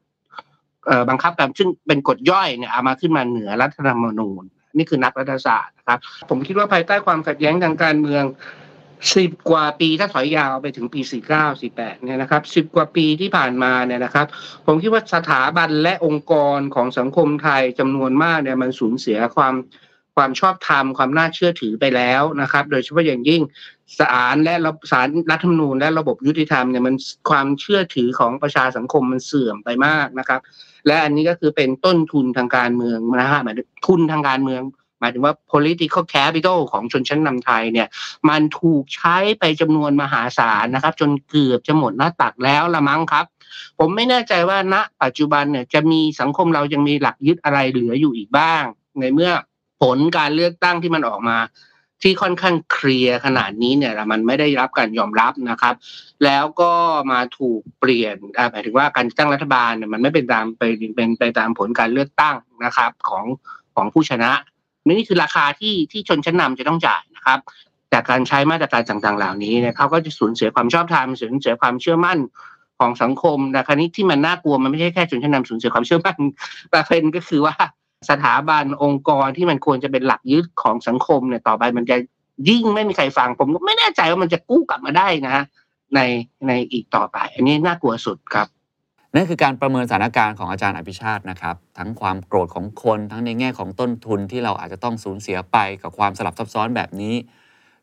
[1.10, 4.44] บังคับการซึ่งเป็นกฎย่อยเนี่ยเอามาขึ้นมาเหนือรัฐธรรมนูญ
[4.78, 6.00] นี่คือนักรัฐศาสตร์นะครับ
[6.30, 8.24] ผมคิดว่าภายใต้ความขัดแย้งทางการเมือง
[9.16, 14.28] สิบกว่าปีถ้าถอยยาวไปถึงปี 49 48เนี่ยนะครับสิบกว่าปีที่ผ่านมาเนี่ยนะครับ
[14.66, 19.56] ผมคิดว่าสถาบันและองค์กรของสังคมไทยจำนวนมากเนี่ยมันสูญเสียความ
[20.16, 23.42] ความชอบธรรมความน่าเชื่อถือไปแล้วนะครับ โดยเฉพาะอย่างยิ่ง
[24.00, 24.54] ศาลและ
[24.92, 26.96] ศาลรัฐธรรมนูญและระบบยุติธรรมเนี่ยมัน
[27.30, 30.40] ความเชื่อถือของประชาสังคมมันเสื่อมไปมากนะครับ
[30.88, 34.62] และอันนี้ก็คือเป็นต้นทุนทางการเมืองนะฮะหมายถึงทุนทางการเมือง
[35.04, 37.88] มายถึงว่า political capital ของชนชั้นนำไทยเนี่ย
[38.30, 43.26] มันถูกใช้ไปจำนวนมหาศาลนะครับ จนเกือบจะหมดหน้าตักแล้วละมั้งครับ
[43.80, 48.64] ผมไม่แน่ใจว่าณปัจจุบันเนี่ยจะมีสังคมเรายังมีหลักยึดอะไรเหลืออยู่อีกบ้าง
[49.00, 49.32] ในเมื่อ
[49.82, 51.38] ผลการเลือกตั้งที่มันออกมา
[52.02, 55.76] ที่ค่อนข้างเคลียร์ขนาดนี้เนี่ยมันไม่ได้รับการยอมรับนะครับ
[56.24, 56.72] แล้วก็
[57.12, 58.16] มาถูกเปลี่ยน
[58.52, 60.64] หมายถึงว่าการตั้งรัฐบาลเนี่ยมันไม่เป็นตามไป
[60.96, 63.26] เป็นไปตามผลการเลือกตั้งนะครับของ
[63.76, 64.32] ของผู้ชนะ
[64.90, 67.40] นี่คือราคาที่ที่ชนชั้นนาจะต้องจ่ายนะครับ
[67.94, 72.18] จากการใช้มาตรการต่างๆ เหล่านี้เนี่ยเขาก็จะสูญเสียความชอบธรรมสูญเสียความเชื่อมั่น
[72.80, 76.18] ของสังคมนะครนี้ที่มันน่ากลัวมันไม่ใช่แค่ชนชั้นนำสูญเสียความเชื่อมั่น
[76.72, 77.56] แต่เป็นก็คือว่า
[78.10, 81.98] สถาบันองค์กรที่มันควรจะเป็นหลักยึดของสังคมเนี่ยต่อไปมันจะ
[82.50, 85.44] ยิ่งไม่มีใครฟังผมก็ไม่แน่ใจว่ามันจะกู้กลับมาได้นะ
[85.96, 86.00] ใน
[86.48, 88.48] ในอีกต่อไป อันนี้น่ากลัวสุดครับ
[89.16, 97.16] นั่นคือการประเมินสถานการณ์ของอาจารย์อภิชาตินะครับ ทั้งความโกรธของคน ทั้งในแง่ของต้นทุนที่เราอาจจะต้องสูญเสียไปกับความสลับซับซ้อนแบบนี้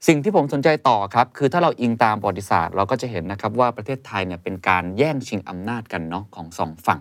[0.06, 7.00] สิ่งที่ผมสนใจต่อครับ คือถ้าเราอิงตามประวัติศาสตร์ เราก็จะเห็นนะครับว่าประเทศไทยเนี่ยเป็นการแย่งชิงอำนาจกันเนาะของสองฝั่ง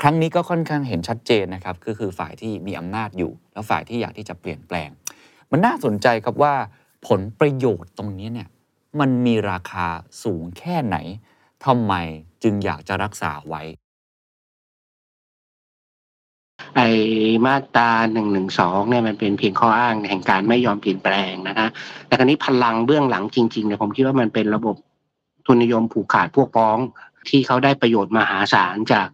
[0.00, 4.88] ครั้งนี้ก็ค่อนข้างเห็นชัดเจนนะครับก็คือฝ่ายที่มีอำนาจอยู่ แล้วฝ่ายที่อยากที่จะเปลี่ยนแปลง
[5.50, 6.54] มันน่าสนใจครับว่า
[7.06, 8.48] ผลประโยชน์ตรงนี้เนี่ย
[9.00, 9.86] มันมีราคา
[10.22, 10.96] สูงแค่ไหน
[11.64, 11.94] ทำไม
[12.46, 13.62] จึงอยากจะรักษาไว้
[16.76, 16.80] ไอ
[17.46, 21.68] มาตราหนึ่งหนึ่งสองเนี่ยมันเป็นเพียงข้ออ้างแห่งการไม่ยอมเปลี่ยนแปลงนะคะ
[22.06, 24.76] แต่ครนี้พลังเบื้องหลังจริงๆเนี่ยผมคิดว่ามันเป็นระบบ
[25.46, 26.78] ทุนนิยมผูกขาดพวกพ้อง
[27.28, 29.08] ที่เขาได้ประโยชน์มหาศาลจาก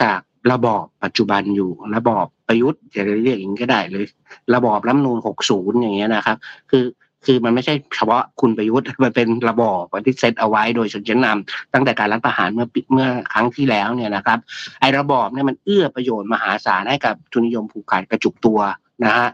[0.00, 0.20] จาก
[0.52, 4.06] ระบอบปัจจุบันอยู่ ระบอบประยุทธ์จะเรียกอย่างนี้ก็ได้เลย
[4.54, 6.36] ระบอบรัฐนูนหกศูนย์อย่างเงี้ยนะครับ
[6.70, 6.84] คือ
[7.26, 14.38] คือมันไม่ใช่เฉพาะคุณประยุทธ์มันเป็นระบอบที่เซตเอาไว้โดยชนชั้นนำตั้งแต่การรัฐประหารเมื่อเมื่อครั้งที่แล้วเนี่ยนะครับ
[14.80, 18.58] ไอ้ระบอบเนี่ยมันเอื้อประโยชน์มหาศาลให้กับทุนนิยมผูกขาดกระจุกตัว
[19.04, 19.28] นะฮะ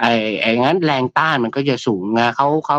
[0.00, 2.76] ไอ้ไอ้งั้นแรงต้านมันก็จะสูงนะเขาเขา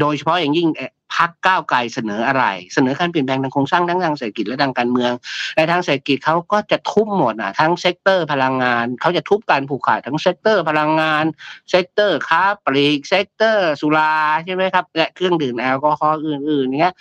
[0.00, 0.68] โดยเฉพาะอย่างยิ่ง
[1.14, 2.44] พรรคก้าวไกลเสนออะไร
[2.74, 5.12] เสนอการเปลี่ยนแปลงทางโครงสร้างทั้งทางเศรษฐกิจและทางการเมือง
[5.56, 11.24] ในทางเศรษฐกิจเขาก็จะทุบหมดอะทั้ง sector พลังงานเขาจะทุบการผูกขาดทั้ง sector พลังงาน
[11.70, 16.94] sector ค้าปลีก sector สุราใช่ไหมครับและเครื่องดื่มแอลกอฮอล์อื่นๆเนี้ย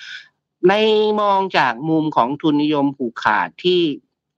[0.69, 0.73] ใน
[1.21, 3.81] มองจากมุมของทุนนิยมผูกขาดที่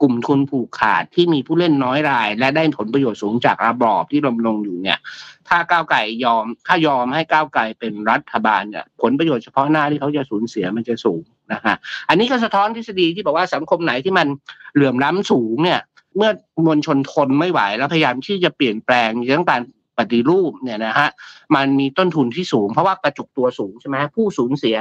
[0.02, 5.00] กลุ่มทุนผูกขาดที่มีผู้เล่นน้อยราย และได้ผลประโยชน์สูงจากระบอบที่ดำรงอยู่เนี่ย
[5.48, 11.76] ถ้าก้าวไก่ยอมถ้ายอมให้ก้าวไก่เป็นรัฐบาลเนี่ยผลประโยชน์เฉพาะหน้าที่เขาจะสูญเสียมันจะสูงนะฮะ
[12.10, 14.28] อันนี้ก็สะท้อนทฤษฎีที่บอกว่าสังคมไหนที่มัน
[14.74, 15.80] เหลื่อมล้ำสูงเนี่ย
[16.18, 16.32] เมื่อ
[16.66, 19.62] มวลชนทนไม่ไหวแล้วพยายามที่จะเปลี่ยนแปลงเรื่องการ
[19.98, 21.10] ปฏิรูปเนี่ยนะฮะ
[21.56, 24.78] มันมีต้นทุนที่สูง เพราะว่ากระจุกตัวสูงใช่ไหมผู้สูญเสีย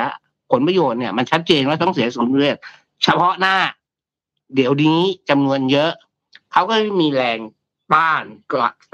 [0.50, 2.56] ผลประโยชน์เนี่ยมันชัดเจนว่าต้องเสียสมเด็จ
[3.04, 3.56] เฉพาะหน้า
[4.54, 5.90] เดี๋ยวนี้จำนวนเยอะ
[6.52, 7.38] เขาก็มีแรง
[7.94, 8.24] ต้าน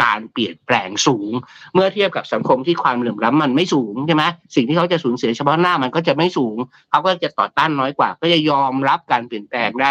[0.02, 1.30] การเปลี่ยนแปลงสูง
[1.74, 6.56] เมื่อเทียบกับสังคมที่ความเหลื่อมล้ำมันไม่สูงใช่ไหมสิ่งที่เขาจะสูญเสียเฉพาะหน้ามันก็จะไม่สูง
[6.90, 9.90] เขาก็จะต่อต้านน้อยกว่า ก็จะยอมรับการเปลี่ยนแปลงได้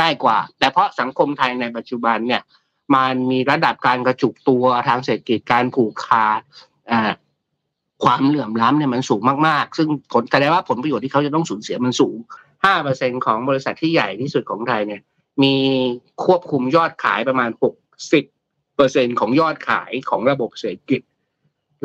[0.00, 2.42] ง่ายกว่า แต่เพราะสังคมไทยในปัจจุบันเนี่ย
[2.94, 6.40] มันมีระดับการกระจุกตัวทางเศรษฐกิจการผูกขาด
[8.04, 12.16] ความเหลื่อมล้ำเนี่ยมันสูงมากๆ ซึ่งผลแสดงว่าผลประโยชน์ที่เขาจะต้องสูญเสียมันสูง
[12.64, 15.02] ห้าเปอร์เซ็นของบริษัทที่ใหญ่ที่สุดของไทยเนี่ย
[15.42, 15.54] มี
[16.24, 17.74] ควบคุมยอดขายประมาณหก
[18.12, 18.24] สิบ
[18.76, 21.00] เปอร์เซ็นของยอดขายของระบบเศรษฐกิจ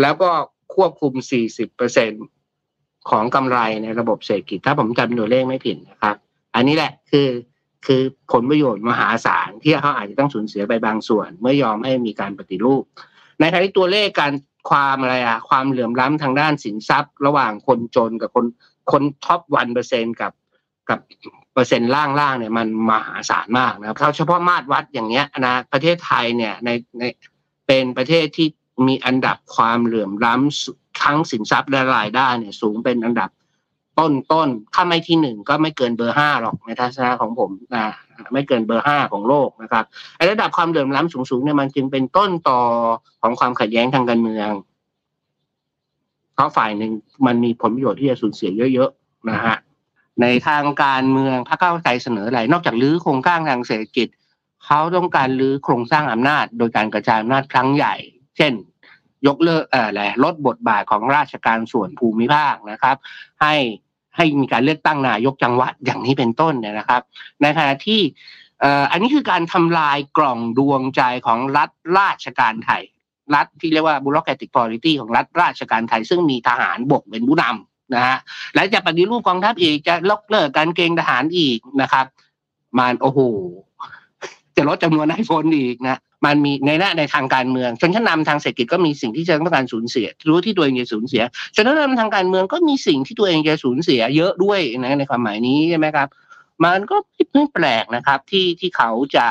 [0.02, 0.30] แล้วก็
[0.76, 2.12] ควบคุมสี่สิบเปอร์เซ็น
[3.10, 6.16] ของกำไรในระบบเศรษฐกิจ ถ้าผมจำตัวเลขไม่ผิดนะครับ
[6.56, 7.30] อันนี้แหละคือ
[7.86, 12.84] คือผลประโยชน์มหาศาลที่เขาอาจจะต้องสูญเสียไปบางส่วน เมื่อยอมให้มีการปฏิรูป
[13.40, 14.34] ในทางที่ตัวเลขการ
[14.70, 18.46] ความอะไรอะความเหลื่อมล้ำทางด้านสินทรัพย์ ระหว่างคนจนกับคน
[18.92, 20.32] คน top one เปอร์เซ็นต์กับ
[20.90, 21.00] กับ
[21.54, 26.70] เปอร์เซ็นต์ล่างๆเนี่ยมันมหาศาลมากนะครับเฉพาะมาตรวัดอย่างเงี้ยนะประเทศไทยเนี่ยใน
[27.00, 27.04] ใน
[27.68, 28.48] เป็นประเทศที่
[28.88, 33.30] มีอันดับความเหลื่อมล้ำทั้งสินทรัพย์และรายได้เนี่ยสูงเป็นอันดับ
[34.00, 37.86] ต้นต้นถ้าไม่ที่หนึ่งก็ไม่เกินเบอร์ห้าหรอกในทัศนะของผมนะ
[38.34, 39.84] ไม่เกินเบอร์ห้าของโลกนะครับ
[40.18, 42.60] ไอ้ระดับความเหลื่อมล้ำสูงๆเนี่ยมันจึงเป็นต้นตอ
[43.22, 44.52] ของความขัดแย้งทางการเมือง
[46.34, 46.92] เพราะฝ่ายหนึ่ง
[47.26, 49.56] มันมีผลประโยชน์ที่จะสูญเสียเยอะๆนะฮะ
[50.22, 54.08] ในทางการเมืองพรรคก้าวไกลเสนออะไรนอกจากรื้อโครงสร้างทางเศรษฐกิจ
[54.66, 57.96] เขาต้องการรื้อโครงสร้างอำนาจ โดยการกระจายอำนาจครั้งใหญ่
[58.38, 58.54] เช่น
[59.28, 62.96] ยกเลิกอะไรลดบทบาทของราชการส่วนภูมิภาคนะครับ
[63.42, 63.56] ให้
[64.16, 67.02] ให้มีการเลือกตั้งนายกจังหวัดอย่างนี้เป็นต้นเนี่ยนะครับ
[67.42, 68.02] ในขณะที่
[68.62, 72.84] เอ่ออันนี้คือการทำลายกล่องดวงใจของรัฐราชการไทย
[73.36, 78.18] รัฐที่เรียกว่า bureaucratic polity ของรัฐราชการไทย ซึ่งมีทหารบกเป็นผู้นำ นะฮะ
[78.56, 82.06] และจะปฏิรูปกองทัพอีกจะลดเลิกการเกณฑ์ทหารอีกนะครับ
[82.78, 83.20] มันโอ้โห
[84.58, 91.24] จะลดจำนวนนายพลอีกนะมันมีในหน้าในทางการเมืองชนชั้นนำทางเศรษฐกิจก็มีสิ่งที่จะต้องการสูญเสีย รู้ที่ตัวเองจะสูญเสีย
[91.56, 96.08] ชนชั้นนำทางการเมืองก็มีสิ่งที่ตัวเองจะสูญเสีย เยอะด้วยนะในความหมายนี้ใช่ไหมครับ
[96.66, 96.96] มันก็
[97.34, 99.28] ไม่แปลกนะครับ ที่ที่เขาจะ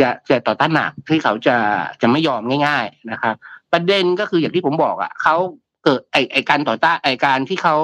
[0.00, 1.56] จะจะต่อต้านหนักที่เขาจะ
[2.00, 3.34] จะไม่ยอมง่าย ๆนะครับ
[3.72, 5.36] ประเด็นก็คืออย่างที่ผมบอกอะเขา
[5.84, 7.76] เกิดไอไอการต่อต้านไอการที่เขา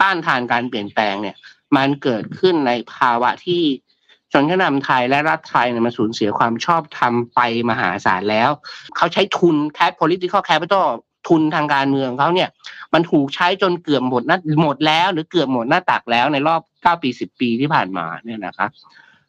[0.00, 1.36] ต้านทานการเปลี่ยนแปลงเนี่ย
[1.76, 3.62] มันเกิดขึ้นในภาวะที่
[4.32, 8.50] ชนชั้นนำไทยและรัฐไทยเนี่ยมันสูญเสียความชอบธรรมไปมหาศาลแล้ว
[8.96, 10.86] เขาใช้ทุน cash political capital
[11.28, 12.48] ทุนทางการเมืองเขาเนี่ย
[12.94, 18.70] มันถูกใช้จนเกือบหมดหน้าหมดแล้ว หรือเกือบหมดหน้าตักแล้วในรอบเก้าปีสิบปีที่ผ่านมาเนี่ยนะครับ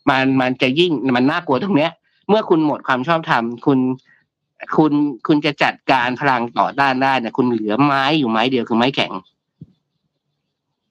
[0.10, 1.92] มันมันจะยิ่งมันน่ากลัวตรงเนี้ย
[2.30, 3.80] เมื่อคุณหมดความชอบธรรมคุณ
[4.78, 4.92] คุณ
[5.28, 9.12] คุณจะจัดการพลังต่อต้านได้เนี่ยคุณเหลือไม้อยู่ไม้เดียวคือไม้แข็ง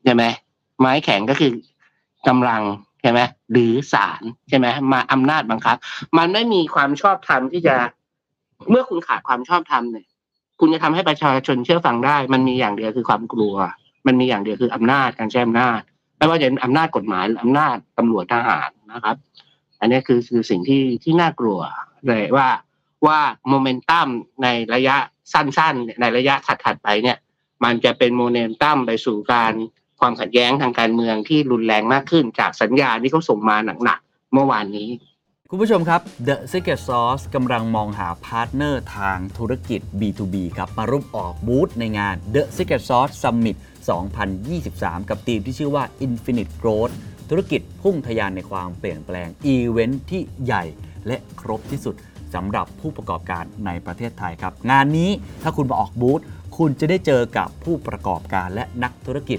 [0.05, 0.25] ใช่ไหม
[0.81, 1.53] ไม้แข็งก็คือ
[2.29, 2.63] กำลัง
[3.03, 3.21] ใช่ไหม
[3.53, 5.77] หรือศาลใช่ไหมมาอำนาจบังคับ
[6.19, 7.75] มันไม่มีความชอบธรรมที่จะ
[8.71, 10.07] เมื่อคุณขาดความชอบธรรมเนี่ย
[10.61, 13.55] คุณจะทำให้ประชาชนเชื่อฟังได้ มันมีอย่างเดียวคือความกลัว
[14.07, 15.81] มันมีอย่างเดียวคืออำนาจการใช้อำนาจ
[16.17, 19.17] ไม่ว่าจะเป็นอำนาจกฎหมายหรืออำนาจตำรวจทหารนะครับ
[19.81, 21.59] อันนี้คือคือสิ่งที่ที่น่ากลัว
[22.07, 22.49] เลยว่า
[23.07, 24.09] ว่าโมเมนตัม
[24.43, 24.97] ในระยะ
[25.33, 27.19] สั้นๆ ในระยะถัดๆไปเนี่ย
[27.65, 29.53] มันจะเป็นโมเมนตัมไปสู่การ
[30.01, 34.89] ความขัดแย้งทางการเมืองที่รุนแรงมากขึ้นจากสัญญาณที่เขาส่งมาหนักๆเมื่อวานนี้
[35.51, 43.57] คุณผู้ชมครับ The Secret Sauce กำลังมองหา partner ทางธุรกิจ B2B ครับ มาร่วมออกบูธในงาน The Secret Sauce Summit
[44.33, 46.95] 2023 กับธีมที่ชื่อว่า Infinite Growth
[47.31, 50.65] ธุรกิจพุ่งทะยานในความเปลี่ยนแปลงอีเวนท์ที่ใหญ่
[51.07, 51.95] และครบที่สุด
[52.35, 55.11] สำหรับผู้ประกอบการในประเทศไทยครับ งานนี้
[55.43, 56.21] ถ้าคุณมาออกบูธ
[56.57, 59.39] คุณจะได้เจอกับผู้ประกอบการและนักธุรกิจ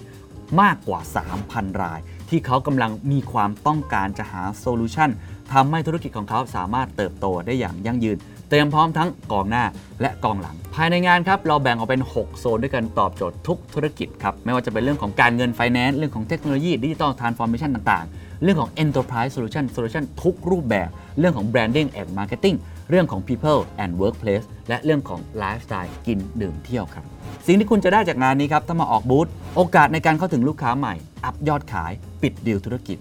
[0.61, 0.99] มากกว่า
[1.41, 5.09] 3,000 ราย ที่เขากำลังมีความต้องการจะหา solution
[5.53, 8.17] ทำให้ธุรกิจของเขาสามารถเติบโตได้อย่างยั่งยืน
[8.49, 9.63] เตรียมพร้อมทั้งกองหน้า
[10.01, 21.89] และกองหลัง ภายในงานครับ เราแบ่งออกเป็น 6 โซนด้วยกันตอบโจทย์ทุกธุรกิจครับ ไม่ว่าจะเป็นเรื่องของการเงินไฟแนนซ์เรื่องของเทคโนโลยีดิจิ t a ลทรานส์ฟอร์เมชันต่างๆ เรื่องของ Enterprise Solution Solution ทุกรูปแบบ เรื่องของ Branding
[21.99, 22.57] and Marketing
[22.89, 27.05] เรื่องของ People and Workplace และเรื่องของ Lifestyle กินดื่มเที่ยวครับ
[27.47, 32.97] สิ่งที่คุณจะได้จากงานนี้ครับ ถ้ามาออกบูธโอกาสในการเข้าถึงลูกค้าใหม่ อัปยอดขาย ปิดดีลธุรกิจ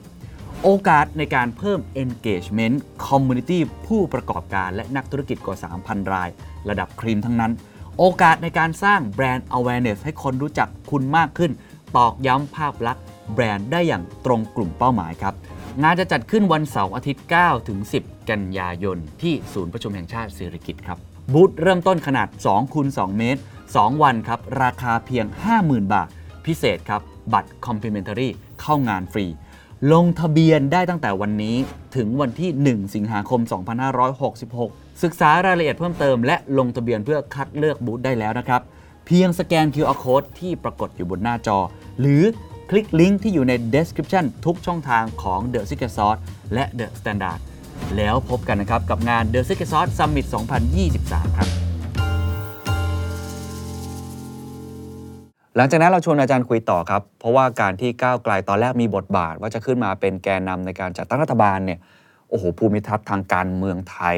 [0.64, 2.76] โอกาสในการเพิ่ม engagement
[3.07, 6.28] community ผู้ประกอบการและนักธุรกิจกว่า 3,000 ราย
[6.68, 7.52] ระดับครีมทั้งนั้น
[7.98, 11.52] โอกาสในการสร้างแบรนด์ awareness ให้คนรู้จักคุณมากขึ้น
[11.96, 15.35] ตอกย้ำภาพลักษณ์ แบรนด์ได้อย่างตรงกลุ่มเป้าหมายครับ
[15.83, 20.99] งานจะจัดขึ้นวันเสาร์อาทิตย์ 9 ถึง 10 กันยายน ที่ศูนย์ประชุมแห่งชาติสิริกิติ์ครับ
[21.33, 25.27] บูธเริ่มต้นขนาด2คูณ2เมตร 2 วันครับ ราคาเพียง
[25.59, 26.09] 50,000 บาท
[26.47, 28.29] พิเศษครับ บัตร complimentary
[28.61, 29.27] เข้างานฟรี
[29.93, 31.57] ลงทะเบียนได้ตั้งแต่วันนี้
[31.97, 33.41] ถึงวันที่ 1 สิงหาคม
[34.23, 38.63] 2566 ศึกษารายละเอียดเพิ่มเติม และลงทะเบียนเพื่อคัดเลือกบูธได้แล้วนะครับ
[39.07, 41.59] เพียงสแกน QR code ที่ปรากฏอยู่บนหน้าจอ
[42.01, 42.23] หรือ
[42.70, 46.20] คลิกลิงก์ที่อยู่ใน description ทุกช่องทางของ The Secret Sauce
[46.55, 47.40] และ The Standard
[47.96, 50.27] แล้วพบกันนะครับ กับงาน The Secret Sauce Summit
[50.81, 51.48] 2023 ครับ
[55.57, 61.79] หลังจากนั้นเราชวนอาจารย์คุยต่อครับ เพราะว่าการที่ก้าวไกลตอนแรกมีบทบาท ว่าจะขึ้นมาเป็นแกนนำในการจัดตั้งรัฐบาลเนี่ย
[62.29, 64.16] โอ้โหภูมิทัศน์ทางการเมืองไทย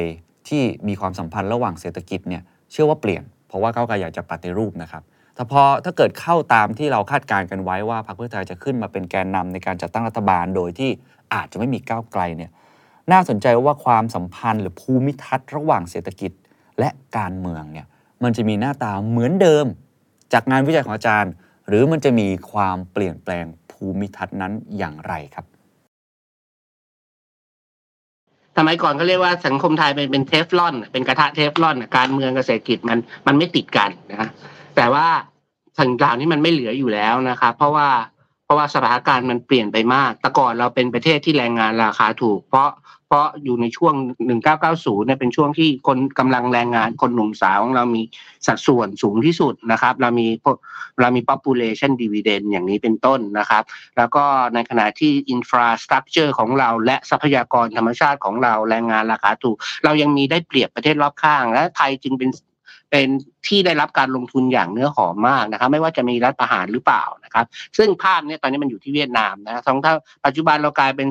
[0.48, 5.02] ที่มีความสัมพันธ์ระหว่างเศรษฐกิจเนี่ยเชื่อว่าเปลี่ยน เพราะว่าก้าวไกลอยากจะปฏิรูปนะครับ
[5.36, 10.90] แต่พอถ้าเกิดเข้าตามที่เราคาดการณ์กันไว้ว่าพรรคเพื่อไทยจะขึ้นมาเป็นแกนนำในการจัดตั้งรัฐบาลโดยที่
[11.34, 12.50] อาจจะไม่มีก้าวไกลเนี่ย
[13.12, 16.32] น่าสนใจว่าความสัมพันธ์หรือภูมิทัศน์ระหว่างเศรษฐกิจ
[16.78, 17.86] และการเมืองเนี่ย
[18.22, 19.66] มันจะมีหน้าตาเหมือนเดิม
[20.32, 21.32] จากงานวิจัยของอาจารย์
[21.68, 25.46] หรือมันจะมีความเปลี่ยนแปลงภูมิทัศน์นั้นอย่างไรครับ
[28.56, 34.30] สมัยก่อนเขาเรียกว่าสังคมไทยเป็นเป็นเทฟลอน เป็นกระทะเทฟลอน การเมืองกับเศรษฐกิจมันมันไม่ติดกันนะ
[34.76, 35.06] แต่ว่า
[35.78, 37.88] สิ่งเหล่านี้มันไม่เหลืออยู่แล้วนะครับ เพราะว่า
[38.44, 42.70] เพราะว่าสถานการณ์มันเปลี่ยนไปมาก แต่ก่อนเราเป็นประเทศที่แรงงานราคาถูก เพราะ
[43.08, 43.94] เพราะอยู่ในช่วง
[44.50, 48.02] 1990 เนี่ยเป็นช่วงที่คนกำลังแรงงานคนหนุ่มสาวของเรามี
[48.46, 50.26] สัดส่วนสูงที่สุดนะครับ เรามี
[51.00, 53.62] เรามี population dividend อย่างนี้เป็นต้นนะครับ
[53.96, 62.30] แล้วก็ในขณะที่ infrastructure ของเราและทรัพยากรธรรมชาติของเราแรงงานราคาถูก เรายังมีได้เปรียบประเทศรอบข้าง และไทยจึงเป็น
[62.96, 63.14] เป็น
[63.48, 67.44] ที่ได้รับการลงทุนอย่างเนื้อหอมมากนะครับ ไม่ว่าจะมีรัฐประหารหรือเปล่านะครับ
[67.78, 71.08] ซึ่งภาพนี้ตอนนี้มันอยู่ที่เวียดนามนะทั้งถ้าปัจจุบันเรากลายเป็น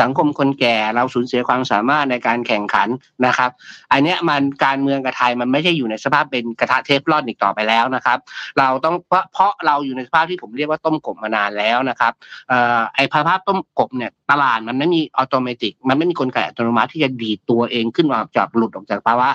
[0.00, 2.88] สังคมคนแก่เราสูญเสียความสามารถในการแข่งขัน
[3.26, 3.50] นะครับ
[3.92, 8.18] อันนี้มันการเมืองกับไทยมันไม่ใช่อยู่ในสภาพเป็นกระทะเทฟลอนอีกต่อไปแล้วนะครับ
[8.58, 8.94] เราต้อง
[9.32, 12.12] เพราะเราอยู่ในสภาพที่ผมเรียกว่าต้มกบมานานแล้วนะครับ
[12.50, 19.30] ออไอ้ภาพต้มกบเนี่ยตลาดมันไม่มีอัตโนมัติมันไม่มีกลไกอัตโนมัติที่จะดีตัวเองขึ้นมาจากหลุดออกจากภาวะ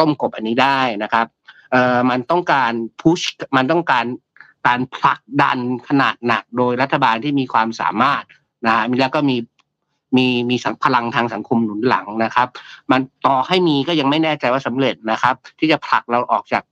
[0.00, 1.26] ต้มกบอันนี้ได้นะครับ
[1.70, 3.20] เอ่อมันต้องการพุช
[3.56, 4.04] มันต้องการ
[4.66, 8.22] การผลักดันขนาดหนักโดยรัฐบาลที่มีความสามารถ
[8.66, 9.36] นะแล้วก็มี
[10.16, 12.48] มีมีสังพลังทางสังคมหนุนหลังนะครับ
[12.90, 16.64] มันต่อให้มีก็ยังไม่แน่ใจว่าสำเร็จนะครับ ที่จะผลักเราออกจาก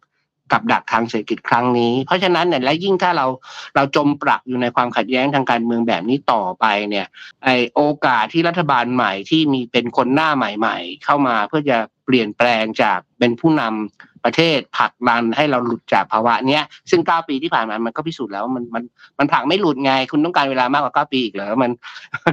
[0.52, 3.26] กับดักทางเศรษฐกิจครั้งนี้ เพราะฉะนั้นเนี่ยและยิ่งถ้าเรา
[3.74, 7.06] เราจมปลักอยู่ในความขัดแย้งทางการเมืองแบบนี้ต่อไปเนี่ย
[7.44, 18.82] ไอโอกาสที่รัฐบาลใหม่ที่มีเป็นคนหน้าใหม่ ๆ เข้ามาเพื่อจะเปลี่ยนแปลงจากเป็นผู้นำประเทศผลักดันให้เราหลุดจากภาวะเนี้ยซึ่งเก้าปีที่ผ่านมามันก็พิสูจน์แล้วมันมัน
[19.18, 21.70] มันผลักไม่หลุดไง คุณต้องการเวลามากกว่าเก้าปีอีกเหรอมัน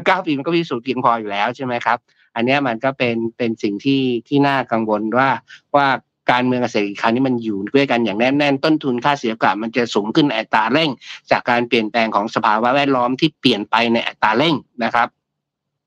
[0.05, 1.97] เก้าปีมันก็พิสูจน์เพียงพออยู่แล้วใช่ไหมครับ
[2.35, 5.29] อันนี้มันก็เป็นเป็นสิ่งที่ที่น่ากังวลว่า
[5.75, 5.87] ว่า
[6.31, 10.89] การเมืองเกษตรอีกครั้งนี้มันอยู่ด้วยกันอย่างแน่นแน่นต้นทุนค่าเสียกลับมันจะสูงขึ้นอัตราเร่ง
[11.31, 15.07] จากการเปลี่ยนแปลงของสภาวะแวดล้อมที่เปลี่ยนไปในอัตราเร่งนะครับ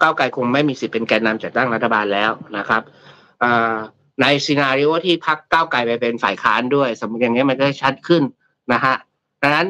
[0.01, 2.83] ก้าวไกลคงไม่มีสิทธิ์เป็นแกนนำจัดตั้งรัฐบาลแล้วนะครับ
[4.21, 8.23] ใน scenario ที่พรรคก้าวไกลไปเป็นฝ่ายค้านด้วย สมมติอย่างนี้มันก็ชัดขึ้น
[8.73, 8.95] นะฮะ
[9.43, 9.67] ดังนั้น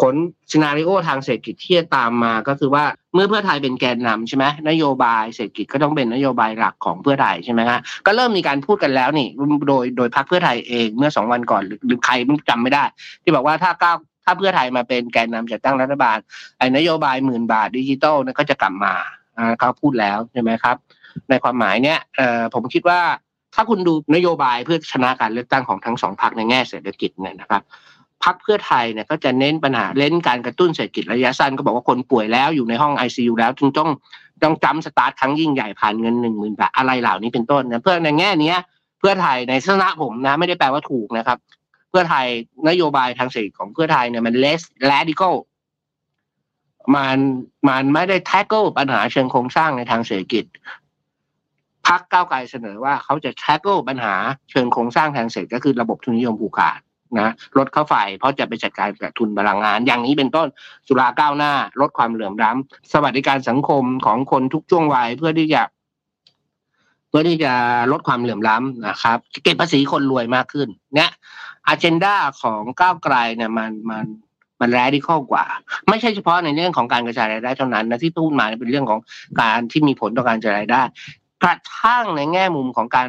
[0.00, 0.14] ผล
[0.50, 9.28] scenario ทางเศรษฐกิจที่จะตามมาก็คือว่าเมื่อเพื่อไทยเป็นแกนนำใช่ไหมนโยบายเศรษฐกิจก็ต้องเป็นนโยบายหลักของเพื่อไทยใช่ไหมฮะก็เริ่มมีการพูดกันแล้วนี่
[9.68, 12.14] โดยโดยพรรคเพื่อไทยเองเมื่อสองวันก่อนหรือใคร
[12.48, 12.84] จำไม่ได้
[13.22, 16.18] ที่บอกว่าถ้าก้าวถ้าเพื่อไทยมาเป็นแกนนำจัดตั้งรัฐบาล
[16.58, 18.94] ไอ้นโยบายหมื่นบาทดิจิตอลนั่นก็จะกลับมา
[19.38, 20.76] อ่าเขาพูดแล้วใช่ไหมครับ
[21.30, 23.00] ในความหมายเนี้ยเอ่อผมคิดว่า
[23.54, 27.62] ถ้าคุณดูนโยบายเพื่อชนะการเลือกตั้งของทั้งสองพรรคในแง่เศรษฐกิจเนี่ยนะครับ
[28.26, 33.88] พรรคเพื่อไทยเนี่ยก็จะเน้นปัญหาเล่นการกระตุ้นเศรษฐกิจระยะสั้นก็บอกว่าคนป่วยแล้วอยู่ในห้อง ICU แล้วจึงต้อง
[34.42, 38.54] ต้องจำสตาร์ทครั้งยิ่งใหญ่ผ่านเงินหนึ่งหมื่นบาทอะไรเหล่านี้เป็นต้นนะเพื่อในแง่นี้
[38.98, 41.38] เพื่อไทยในทัศนะผมนะไม่ได้แปลว่าถูกนะครับ
[41.90, 42.26] เพื่อไทย
[42.68, 45.34] นโยบายทางเศรษฐกิจของเพื่อไทยเนี่ยมัน less radical
[46.96, 47.18] มัน
[47.68, 50.44] มันไม่ได้ tackle ปัญหาเชิงโครงสร้างในทางเศรษฐกิจ
[51.86, 54.14] พักก้าวไกลเสนอว่าเขาจะ tackle ปัญหา
[54.50, 56.80] เชิงโครงสร้างทางเศรษฐก็คือระบบทุนนิยมผูกขาด
[57.18, 60.48] นะลดค่าไฟเพราะจะไปจัดการกับทุนพลังงาน อย่างนี้เป็นต้น
[60.86, 65.62] สุราก้าวหน้า ลดความเหลื่อมล้ำสวัสดิการสังคมของคนทุกช่วงวัยเพื่อที่จะ
[67.08, 67.52] เพื่อที่จะ
[67.92, 71.10] ลดความเหลื่อมล้ำนะครับ เก็บภาษีคนรวยมากขึ้น เนี่ย
[71.66, 74.06] อ g e n d a ของก้าวไกลเนี่ยมันมัน
[74.60, 75.44] มันแรดิคอกว่า
[75.88, 79.00] ไม่ใช่เฉพาะในเรื่องของการกระจายรายได้เท่านั้นนะที่พูดมาเป็นเรื่องของ
[79.40, 80.82] การที่มีผลต่อการกระจายรายได้
[81.42, 83.08] กระทั่งในแง่มุมของการ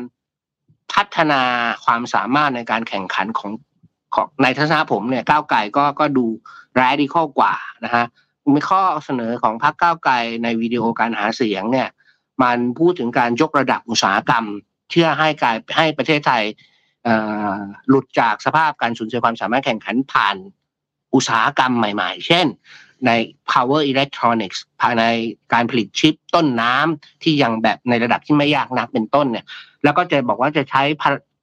[0.94, 1.42] พัฒนา
[1.86, 3.52] ความสามารถในการแข่งขันของ
[4.15, 6.26] ของในทัศนะผมเนี่ยก้าวไกลก็ก็ดู
[6.76, 7.54] แรดิคอกว่า
[7.86, 8.06] นะฮะ
[8.54, 11.89] มีข้อเสนอของพรรคก้าวไกลในวิดีโอการหาเสียงเนี่ย
[12.43, 14.46] มันพูดถึงการยกระดับอุตสาหกรรม
[14.91, 16.43] เชื่อให้กายให้ประเทศไทย
[17.89, 20.36] หลุดจากสภาพการสูญเสียความสามารถแข่งขันผ่าน
[21.13, 22.48] อุตสาหกรรมใหม่ ๆ เช่น
[23.06, 23.12] ใน
[23.52, 25.04] power electronics ภายใน
[25.54, 29.46] การผลิตชิปต้นน้ำที่ยังแบบในระดับที่ไม่ยากนักเป็นต้นเนี่ย
[29.84, 30.84] แล้วก็จะบอกว่าจะใช้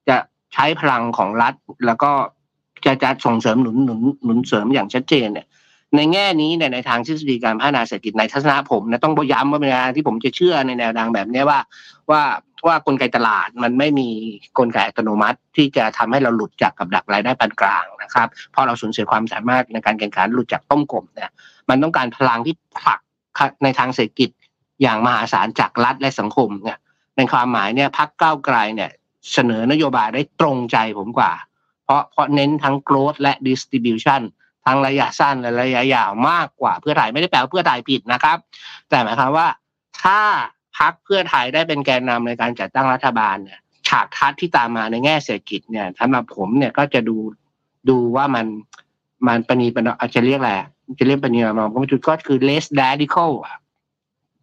[0.09, 0.17] จะ
[0.55, 1.55] ใช้พลังของรัฐ
[1.87, 2.11] แล้วก็
[2.85, 5.47] จะจะส่งเสริมหนุนหนุนหนุนเสริมอย่างชัดเจนเนี่ย
[5.97, 11.61] ในแง่นี้เนี่ยในทางทฤษฎีการพัฒนาเศรษฐกิจในทัศนะผมนะต้องย้ำว่าเป็นการที่ผมจะเชื่อในแนวทางแบบนี้ว่า
[12.11, 12.23] ว่า
[12.67, 14.09] ว่ากลไกตลาดมันไม่มี
[14.59, 21.31] กลไกอัตโนมัติ ที่จะทำให้เราหลุดจากกับดักรายได้ปานกลางนะครับพอเราสูญเสียความสามารถในการแข่งขันหลุดจากต้มกลมเนี่ย
[21.69, 23.01] มันต้องการพลังที่ผลัก
[23.63, 24.31] ในทางเศรษฐกิจ
[24.83, 26.79] อย่างมหาศาลจากรัฐและสังคมเนี่ย
[27.17, 28.91] ในความหมายเนี่ยพักเก้าไกลเนี่ย
[29.33, 31.33] เสนอนโยบายได้ตรงใจผมกว่า
[31.85, 34.23] เพราะเพราะเน้นทั้ง growth และ distribution
[34.67, 38.39] ทั้งระยะสั้นและระยะยาวมากกว่าเพื่อไทยไม่ได้แปลว่าเพื่อไทยผิดนะครับ
[38.89, 39.49] แต่หมายความว่า
[40.03, 40.21] ถ้า
[40.79, 47.17] พักเพื่อไทยได้เป็นแกนนำในการจัดตั้งรัฐบาลเนี่ยฉากทัดที่ตามมาในแง่เศรษฐกิจเนี่ยสำหรับผมเนี่ยก็จะดู
[47.89, 48.47] ดูว่ามัน
[49.27, 50.55] มันปณีปนอาจจะเรียกอะไร
[50.99, 53.31] จะเรียกปณีปนอมก็ไม่ถูกก็คือ less radical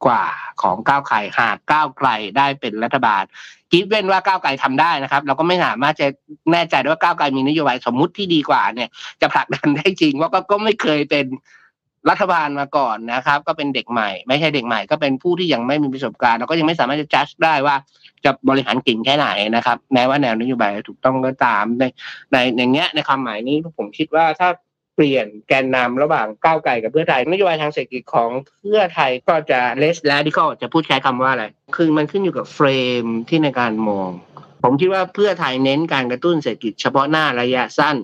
[0.06, 0.24] กว่า
[0.62, 3.24] ของก้าวไกลหากก้าวไกลได้เป็นรัฐบาล
[3.72, 6.08] กิฟเว้นว่าก้าวไกลทำได้นะครับ เราก็ไม่สามารถจะ
[6.52, 8.90] แน่ใจว่าก้าวไกลมีนโยบายสมมุติที่ดีกว่าเนี่ย
[9.22, 11.26] จะผลักดันได้จริงว่าก็ไม่เคยเป็น
[12.10, 17.76] รัฐบาลมาก่อนนะครับ ก็เป็นเด็กใหม่ ไม่ใช่เด็กใหม่ ก็เป็นผู้ที่ยังไม่มีประสบการณ์เราก็ยังไม่สามารถจะจัดได้ว่า
[18.26, 21.84] จะบริหารเก่งแค่ไหนนะครับแม้ว่าแนวนโยบายถูกต้องก็ตามใน
[22.32, 24.50] ในอย่างเงี้ยในความหมายนี้ผมคิดว่าถ้า
[25.02, 28.30] ลี่ยนแกนนำระหว่างก้าวไกลกับเพื่อไทยนโยบายทางเศรษฐกิจของ
[28.62, 32.68] เพื่อไทยก็จะ less radical จะพูดใช้คำว่าอะไรคือมันขึ้นอยู่กับเฟร
[33.04, 34.10] มที่ในการมอง
[34.64, 37.98] ผมคิดว่าเพื่อไทยเน้นการกระตุ้นเศรษฐกิจเฉพาะหน้าระยะสั้น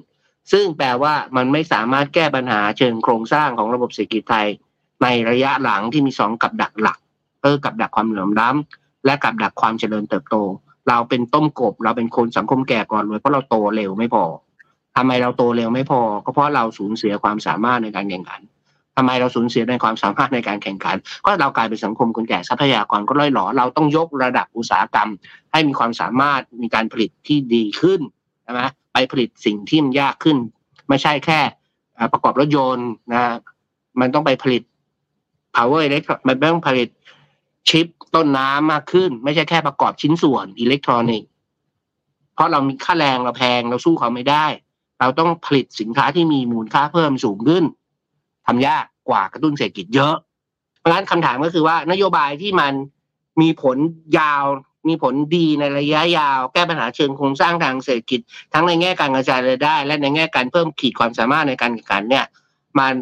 [0.51, 4.47] ซึ่งแปลว่ามันไม่สามารถแก้ปัญหาเชิงโครงสร้างของระบบเศรษฐกิจไทย
[5.03, 6.97] ในระยะหลังที่มีสองกับดักหลัก
[7.41, 10.35] เออกับดักความเหลื่อมล้ำและกับดักความเจริญเติบโต
[10.89, 14.23] เราเป็นต้มกบ เราเป็นคนสังคมแก่ก่อนเลยเพราะเราโตเร็วไม่พอ
[14.97, 18.41] ทำไมเราโตเร็วไม่พอ ก็เพราะเราสูญเสียความสามารถในการแข่งขัน
[18.95, 25.09] ทำไมเราสูญเสียในความสามารถในการแข่งขัน ก็เรากลายเป็นสังคมคนแก่ทรัพยากรก็ล่อยหลอเราต้องยกระดับอุตสาหกรรม
[25.51, 28.01] ให้มีความสามารถมีการผลิตที่ดีขึ้น
[28.43, 28.61] ใช่ไหม
[28.93, 30.37] ไปผลิตสิ่งที่มันยากขึ้น
[30.89, 31.39] ไม่ใช่แค่
[32.13, 33.21] ประกอบรถยนต์นะ
[33.99, 34.63] มันต้องไปผลิต
[35.55, 36.89] power electron มันต้องผลิต
[37.69, 41.29] ชิปต้นน้ำมากขึ้น ไม่ใช่แค่ประกอบชิ้นส่วนอิเล็กทรอนิกส์
[42.33, 44.45] เพราะเรามีค่าแรงเราแพงเราสู้เขาไม่ได้
[44.99, 47.63] เราต้องผลิตสินค้าที่มีมูลค่าเพิ่มสูงขึ้น
[48.47, 50.15] ทำยากกว่ากระตุ้นเศรษฐกิจเยอะ
[50.79, 52.73] เพราะฉะนั้นคำถามก็คือว่านโยบายที่มัน
[53.41, 53.77] มีผล
[54.19, 54.43] ยาว
[54.87, 58.19] มีผลดีในระยะยาว แก้ปัญหาเชิงโครงสร้างทางเศรษฐกิจ
[58.53, 62.25] ทั้งในแง่การกระจายรายได้ และในแง่การเพิ่มขีดความสามารถในการแข่งขันเนี่ย
[62.79, 62.93] มัน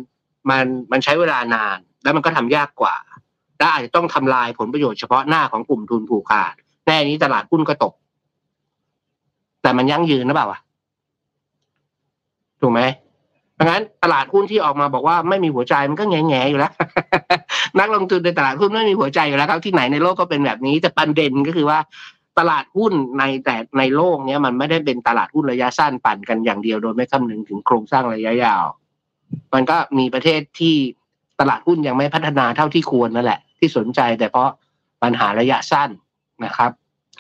[0.49, 2.95] มันมันใช้เวลานาน แล้วมันก็ทำยากกว่า
[3.58, 6.53] และอาจจะต้องทำลายผลประโยชน์เฉพาะหน้าของกลุ่มทุนผูกขาด
[6.86, 7.93] แน่นี้ตลาดหุ้นก็ตก
[9.62, 10.60] แต่มันยั่งยืนหรือเปล่าวะ
[12.65, 12.84] ถูกไหม
[13.60, 16.73] ดังนั้นตลาดหุ้นที่ออกมาบอกว่าไม่มีหัวใจมันก็แง่แง่อยู่แล้ว
[17.80, 21.80] นักลงทุนในตลาดหุ้นไม่มีหัวใจอยู่แล้วครับที่ไหนในโลกก็เป็นแบบนี้แต่ประเด็นก็คือว่า
[22.39, 28.65] ตลาดหุ้นในแต่ในโลกเนี้ยมันไม่ได้เป็นตลาดหุ้นระยะสั้นปั่นกันอย่างเดียวโดยไม่คำนึงถึงโครงสร้างระยะยาว
[29.54, 30.75] มันก็มีประเทศที่
[31.39, 34.49] ตลาดหุ้นยังไม่พัฒนาเท่าที่ควรนั่นแหละ ที่สนใจแต่เพราะ
[35.04, 35.89] ปัญหาระยะสั้น
[36.45, 36.71] นะครับ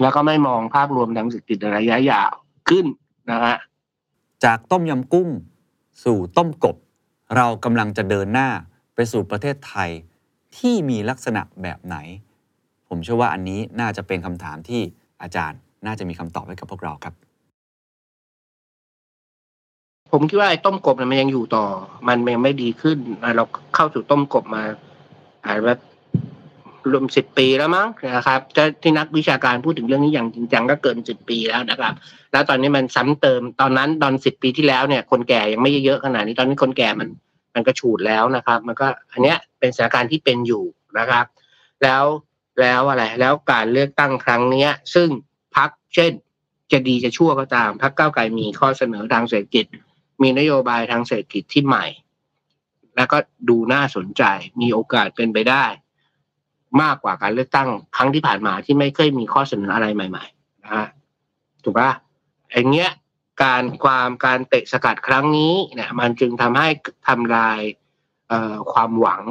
[0.01, 2.31] แล้วก็ไม่มองภาพรวมทางเศรษฐกิจระยะยาว
[2.69, 2.85] ขึ้น
[3.31, 3.55] นะฮะ
[4.45, 5.29] จากต้มยำกุ้ง
[6.03, 6.75] สู่ต้มกบ
[7.35, 8.49] เรากำลังจะเดินหน้า
[8.95, 9.89] ไปสู่ประเทศไทย
[10.57, 11.97] ที่มีลักษณะแบบไหน
[12.87, 14.81] ผมเชื่อว่าอันนี้น่าจะเป็นคำถามที่
[15.21, 17.13] อาจารย์น่าจะมีคำตอบให้กับพวกเราครับ
[20.11, 21.65] ผมคิดว่าไอ้ต้มกบเนี่ยมันยังอยู่ต่อ
[22.07, 22.97] มันยังไม่ดีขึ้น
[23.37, 23.43] เรา
[23.75, 24.63] เข้าสู่ต้มกบมา
[25.45, 25.75] อาจจะ
[26.91, 28.39] รวมสิบปีแล้วมั้งนะครับ
[28.81, 31.93] ที่นักวิชาการพูดถึงเรื่องนี้อย่างจริงจังก็เกินสิบปีแล้วนะครับ
[32.31, 37.09] แล้วตอนนี้มันซ้ำเติมตอนนั้นตอนสิบปีที่แล้วเนี่ย คนแก่ยังไม่เยอะขนาดนี้ตอนนี้คนแก่มัน
[37.55, 40.63] มันก็ฉูดแล้วนะครับ มันก็อันเนี้ยเป็นสถานการณ์ที่เป็นอยู่
[40.99, 41.25] นะครับ
[41.83, 42.03] แล้ว
[42.61, 45.09] แล้วอะไร แล้วการเลือกตั้งครั้งเนี้ย ซึ่ง
[45.55, 46.11] พักเช่น
[46.71, 49.65] จะดีจะชั่วก็ตามพักเก้าวไกลมีข้อเสนอทางเศรษฐกิจ
[50.21, 51.85] มีนโยบายทางเศรษฐกิจที่ใหม่
[52.95, 53.17] แล้วก็
[53.49, 54.23] ดูน่าสนใจ
[54.61, 55.65] มีโอกาสเป็นไปได้
[56.81, 60.87] มากกว่าการเลือกตั้งครั้งที่ผ่านมาที่ไม่เคยมีข้อเสนออะไรใหม่ๆนะฮะ
[61.63, 61.91] ถูกปะ
[62.51, 62.91] อย่างเงี้ย
[63.43, 66.67] การความการเตะสกัดครั้งนี้เนี่ยมันจึงทำให้
[67.07, 67.59] ทำลาย
[68.29, 69.21] เอ่อความหวัง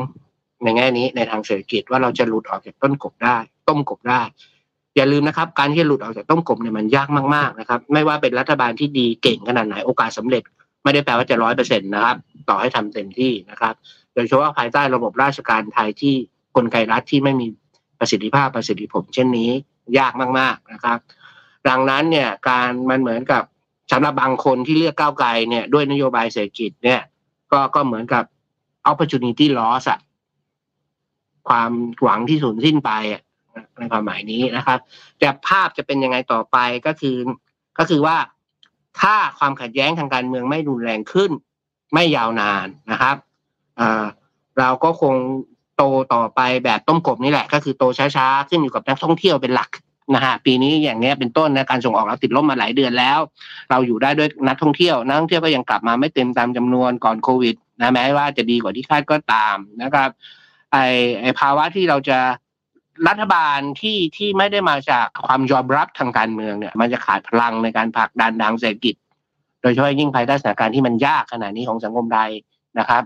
[0.63, 3.37] ในแง่นี้ในทางเศรษฐกิจว่าเราจะหลุดออกจากต้นกบได้
[3.69, 4.23] ต้มกบได้
[4.97, 10.43] อย่าลืมนะครับ การที่หลุดออกจากต้มกบเนี่ยมันยากมากๆนะครับ ไม่ว่าเป็นรัฐบาลที่ดีเก่งขนาดไหนโอกาสสำเร็จ
[10.85, 12.17] ไม่ได้แปลว่าจะร้อยเปอร์เซ็นต์นะครับ
[12.49, 13.75] ต่อให้ทำเต็มที่นะครับ
[14.15, 16.17] โดยเฉพาะภายใต้ระบบราชการไทยที่
[16.57, 17.47] กลไกรัฐที่ไม่มี
[17.99, 19.51] ประสิทธิภาพประสิทธิผลเช่นนี้
[19.99, 20.99] ยากมาก ๆนะครับ
[21.69, 23.43] ดังนั้นเนี่ยการมันเหมือนกับ
[23.93, 27.01] สำหรับบางคนที่เลือกก้าวไกลเนี่ยด้วยนโยบายเศรษฐกิจเนี่ย
[27.53, 28.25] ก็ก็เหมือนกับ
[28.91, 30.01] opportunity loss อะ
[31.49, 31.71] ความ
[32.03, 33.23] หวังที่สูญสิ้นไปอะ
[33.79, 34.79] ในความหมายนี้นะครับ
[35.19, 37.17] แต่ภาพจะเป็นยังไงต่อไปก็คือ
[37.79, 38.17] ก็คือว่า
[39.01, 41.31] ถ้าความขัดแย้งทางการเมืองไม่รุนแรงขึ้น
[41.95, 43.17] ไม่ยาวนานนะครับ
[43.77, 44.05] เอ่อ
[44.59, 45.15] เราก็คง
[45.77, 45.83] โต
[46.15, 49.71] ต่อไปแบบต้มกบนี่แหละก็คือโตช้าๆขึ้นอยู่กับนักท่องเที่ยวเป็นหลัก
[50.15, 53.19] นะฮะปีนี้อย่างเนี้ยเป็นต้นนะการส่งออกเราติดลบมาหลายเดือนแล้ว
[53.71, 60.11] เราอยู่ได้ด้วยนักท่องเที่ยวนักท่องเที่ยวก็ยังกลับมาไม่เต็มตามจำนวนก่อนโควิดนะแม้ว่าจะดีกว่าที่คาดก็ตามนะครับ
[60.73, 60.77] ไอ
[61.21, 62.19] ไอภาวะที่เราจะ
[63.09, 68.95] รัฐบาลที่ที่ไม่ได้มาจากความยอมรับทางการเมืองเนี่ย มันจะขาดพลังในการผลักดันทางเศรษฐกิจ
[69.63, 72.31] โดยเฉพาะยิ่งภายใต้สถานการณ์ที่มันยากขนาดนี้ของสังคมไทย
[72.79, 73.03] นะครับ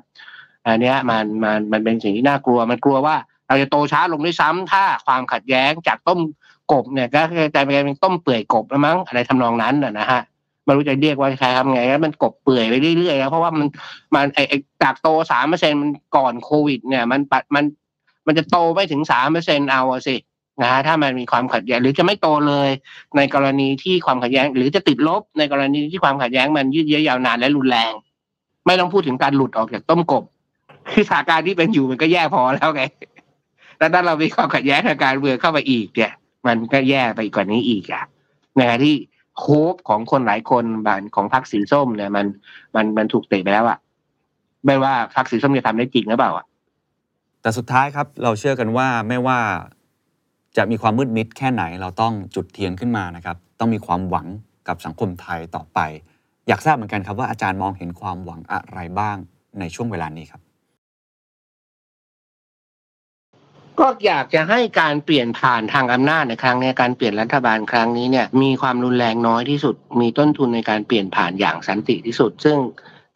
[0.66, 3.16] อันเนี้ยมันมันมันเป็นสิ่งที่น่ากลัว มันกลัวว่า
[3.48, 6.20] เราจะโตช้าลงด้วยซ้ำถ้าความขัดแย้งจากต้ม
[6.72, 7.20] กบเนี่ยก็
[7.54, 10.20] กลายเป็นต้มเปื่อยกบแล้วมั้งอะไรทำนองนั้นนะฮะ
[10.64, 13.66] ไม่รู้จะเรียกว่าใครทำไงมันกบเปื่อยไปเรื่อยๆแล้วเพราะว่ามัน
[14.14, 14.52] มันไอไอ
[14.82, 17.64] จากโตสามเปอร์เซ็นมันก่อนโควิด เนี่ย มันปัดมัน
[18.26, 20.16] มันจะโตไม่ถึงสามเปอร์เซ็นเอาสิ
[20.62, 22.70] นะฮะถ้ามันมีความขัดแย้งหรือจะไม่โตเลย
[23.16, 27.92] ในกรณีที่ความขัดแย้ง หรือจะติดลบในกรณีที่ความขัดแย้งมันยืดเยื้อยาวนานและรุนแรง
[28.66, 30.24] ไม่ต้องพูดถึงการหลุดออกจากต้มกบ
[30.90, 32.82] คือสถานการณ์ที่เป็นอยู่มันก็แย่พอแล้วไง
[33.78, 36.12] แล้วถ้าเรามีความขัดแย้งทางการเมืองเข้าไปอีกเนี่ย
[36.46, 38.04] มันก็แย่ไปกว่านี้อีกอะ
[38.60, 38.94] นะที่
[39.40, 42.26] โฮปของคนหลายคนบานของพรรคสีส้มเนี่ยมัน
[42.74, 43.78] มันมันถูกเตะไปแล้วอะ
[44.66, 46.46] ไม่ว่าพรรคสีส้มจะทำได้จริงหรือเปล่าอะ
[47.42, 49.38] แต่สุดท้ายครับ เราเชื่อกันว่าไม่ว่า
[50.56, 54.26] จะมีความมืดมิดแค่ไหน เราต้องจุดเทียนขึ้นมานะครับ ต้องมีความหวัง
[54.68, 55.78] กับสังคมไทยต่อไป
[56.48, 59.16] อยากทราบเหมือนกันครับว่าอาจารย์มองเห็นความหวังอะไรบ้าง
[59.60, 60.40] ในช่วงเวลานี้ครับ
[63.78, 72.58] ก็อยากจะให้การเปลี่ยนผ่านทางอำนาจในครั้งนี้การเปลี่ยนรัฐบาลครั้งนี้เนี่ยมีความรุนแรงน้อยที่สุด มีต้นทุนในการเปลี่ยนผ่านอย่างสันติที่สุด ซึ่ง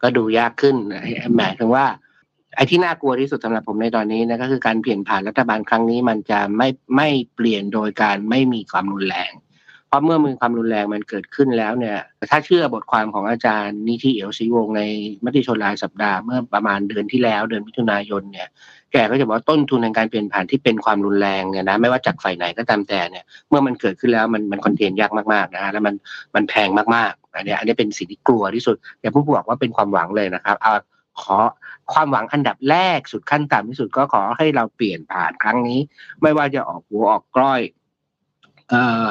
[0.01, 0.75] ก็ดูยากขึ้น
[1.37, 1.85] หมายถึงว่า
[2.55, 9.31] ไอ้ที่น่ากลัวที่สุดสำหรับผมในตอนนี้นะก็คือการเปลี่ยนผ่านรัฐบาลครั้งนี้มันจะไม่ไม่เปลี่ยนโดยการไม่มีความรุนแรง
[9.93, 11.97] ราะเมื่อมีความรุนแรงมันเกิดขึ้นแล้วเนี่ย
[12.31, 14.81] ถ้าเชื่อบทความของอาจารย์นิธิเอียวศรีวงใน
[15.25, 18.47] มติชนรายสัปดาห์เมื่อประมาณเดือนที่แล้วเดือนมิถุนายนเนี่ย
[18.91, 25.95] แกก็จะบอกว่าต้นทุนในการเปลี่ยนผ่านที่เป็นความรุนแรงเนี่ยนะไม่ว่าจากฝ่ายไหนก็ตามแต่เนี่ยเมื่อมันเกิดขึ้นแล้วมันมันคอนเทนยากมากๆนะฮะแล้วมัน
[26.35, 30.73] มันแพงมากๆอันนี้อันนี้เป็นสิ่งที่กลัวที่สุดอย่าพิ่งบอกว่าเป็นความหวังเลยนะครับเอา
[31.21, 31.37] ขอ
[31.93, 35.79] ความหวังอันดับแรกสุดขั้นต่ำที่สุดก็ขอให้เราเปลี่ยนผ่านครั้งนี้
[36.21, 37.61] ไม่ว่าจะออกหัวออกกล้อย
[38.73, 39.07] เอ่อ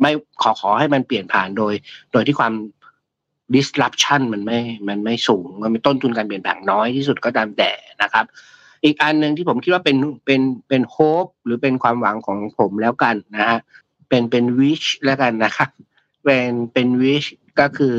[0.00, 0.12] ไม่
[0.42, 1.74] ขอขอให้มันเปลี่ยนผ่านโดย
[2.12, 2.54] โดยที่ความ
[3.54, 7.70] disruption มันไม่มันไม่สูง มันมีต้นทุนการเปลี่ยนแปลงน้อยที่สุดก็ตามแต่
[8.02, 8.24] นะครับ
[8.84, 9.96] อีกอันหนึ่งที่ผมคิดว่าเป็น
[10.26, 13.58] เป็นเป็นโฮปหรือเป็นความหวังของผมแล้วกันนะฮะ
[14.08, 15.70] เป็นเป็นวิชแล้วกันนะครับ
[16.24, 17.24] เป็นเป็นวิช
[17.60, 17.94] ก็คือ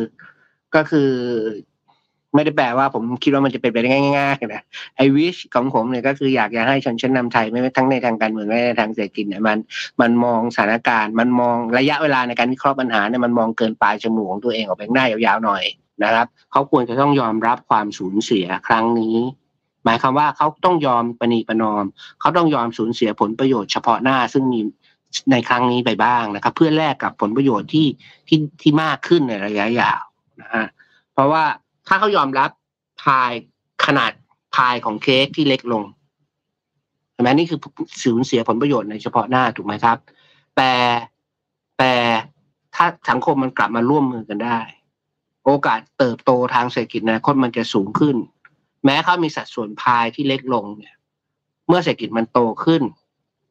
[0.75, 1.09] ก็คือ
[2.35, 4.63] ไม่ได้แปลว่าผมคิดว่ามันจะเป็นไปได้ง่ายๆนะ
[4.97, 9.57] ไอ้วิชของผมเนี่ยก็คืออยากจะให้ชนชั้นนำไทยไม่ว่าทั้งในทางการเมืองและในทางเศรษฐกิจเนี่ยมัน
[10.01, 15.63] มันมองสถานการณ์ มันมองระยะเวลาในการวิเคราะห์ปัญหาเนี่ยมันมองเกินปลายจมูกของตัวเองออกไปหน้ายาวๆหน่อย
[16.03, 19.17] นะครับเขาควรจะต้องยอมรับความสูญเสียครั้งนี้
[19.85, 21.83] หมายความว่าเขาต้องยอมปณีประนอม
[22.19, 24.59] เขาต้องยอมสูญเสียผลประโยชน์เฉพาะหน้าซึ่งมี
[25.31, 27.87] ในครั้งนี้ไปบ้างนะครับ เพื่อแลกกับผลประโยชน์ที่
[28.27, 30.01] ที่ที่มากขึ้นในระยะยาว
[30.41, 30.65] นะฮะ
[31.13, 31.43] เพราะว่า
[31.87, 32.49] ถ้าเขายอมรับ
[33.03, 33.31] พาย
[33.85, 34.11] ขนาด
[34.55, 35.83] พายของเค้กที่เล็กลง
[37.11, 37.59] เห็นไหมนี่คือ
[38.03, 39.97] สูญเสียผลประโยชน์ในเฉพาะหน้าถูกไหมครับ
[40.55, 40.71] แต่
[41.79, 41.93] แต่
[42.75, 44.59] ถ้าสังคมมันกลับมาร่วมมือกันได้
[45.45, 48.15] โอกาสเติบโตทางเศรษฐกิจในอนาคตมันจะสูงขึ้น
[48.85, 50.95] แม้เขามีสัดส่วนพายที่เล็กลงเนี่ย
[51.67, 52.81] เมื่อเศรษฐกิจมันโตขึ้น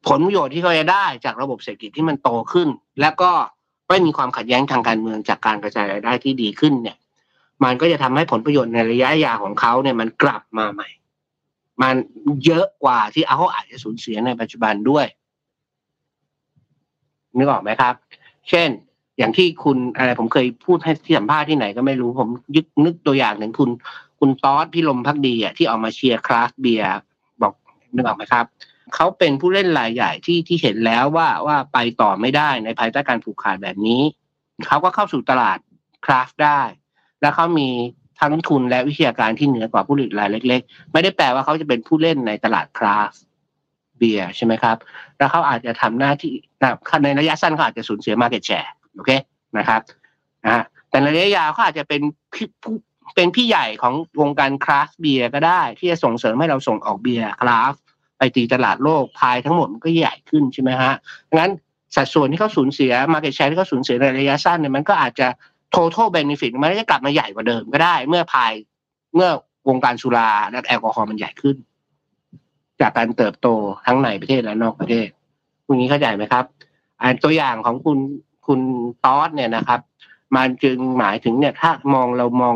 [0.06, 2.68] ผลประโยชน์ที่เขาจะได้จากระบบเศรษฐกิจที่มันโตขึ้น
[3.00, 3.30] แล้วก็
[3.88, 6.96] ไม่มีความขัดแย้งทางการเมืองจากการกระจายรายได้ที่ดีขึ้นเนี่ย
[7.64, 10.88] มันก็จะทำให้ผลประโยชน์ในระยะยาวของเขาเนี่ยมันกลับมาใหม่
[11.82, 11.94] มัน
[12.44, 15.06] เยอะกว่าที่เขาอาจจะสูญเสียในปัจจุบันด้วย
[17.36, 17.94] นึกออกไหมครับ
[18.50, 18.68] เช่น
[19.18, 23.70] อย่างที่คุณอะไรผมเคยพูดให้ที่สัมภาษณ์ที่ไหนก็ไม่รู้ผมยึกนึกตัวอย่างถึงคุณ
[24.20, 26.90] คุณตอสพี่ลมพักดีอะที่ออกมาเชียร์คลาสเบียร์
[27.42, 27.52] บอก
[27.94, 28.44] นึกออกไหมครับ
[28.94, 34.02] เขาเป็นผู้เล่นรายใหญ่ที่ที่เห็นแล้วว่าว่าไปต่อไม่ได้ในภายใต้การผูกขาดแบบนี้
[34.66, 35.58] เขาก็เข้าสู่ตลาด
[36.04, 36.60] คราฟได้
[37.26, 37.68] แล้วเขามี
[38.20, 43.12] ทั้งทุนและวิทยาการที่เหนือกว่าผู้ผลิตรายเล็ก ๆ ไม่ได้แปลว่าเขาจะเป็นผู้เล่นในตลาดคราฟ
[43.98, 44.76] เบียร์ใช่ไหมครับ
[45.18, 46.34] แล้วเขาอาจจะทำหน้าที่
[47.04, 49.10] ในระยะสั้นเขาอาจจะสูญเสียมาเก็ตแชร์โอเค
[49.58, 49.80] นะครับ
[50.44, 52.00] นะแต่ในระยะยาวเขาอาจจะเป็น
[52.62, 52.74] ผู้
[53.14, 57.74] เป็นพี่ใหญ่ของวงการคราฟต์เบียร์ก็ได้ ที่จะส่งเสริมให้เราส่งออกเบียร์คราฟต์
[58.18, 60.94] ไปตีตลาดโลกพายทั้งหมดมันก็ใหญ่ขึ้นใช่ไหมฮะ
[61.34, 61.50] งั้น
[61.96, 65.28] สัดส่วนที่เขาสูญเสีย market share ที่เขาสูญเสียในระยะสั้นเนี่ยมันก็อาจจะ
[65.76, 68.52] total benefit มันจะกลับมาใหญ่กว่าเดิมก็ได้ เมื่อพาย
[69.14, 69.30] เมื่อ
[69.68, 71.56] วงการสุราและแอลกอฮอล์มันใหญ่ขึ้น
[72.80, 73.48] จากการเติบโต
[73.86, 75.08] ทั้งในประเทศและนอกประเทศ
[75.64, 76.44] พวกนี้เข้าใจไหมครับ
[77.00, 77.98] อันตัวอย่างของคุณ
[78.46, 78.60] คุณ
[79.04, 79.80] ตอสเนี่ยนะครับ
[80.36, 82.54] มันจึงหมายถึงเนี่ยถ้ามองเรามอง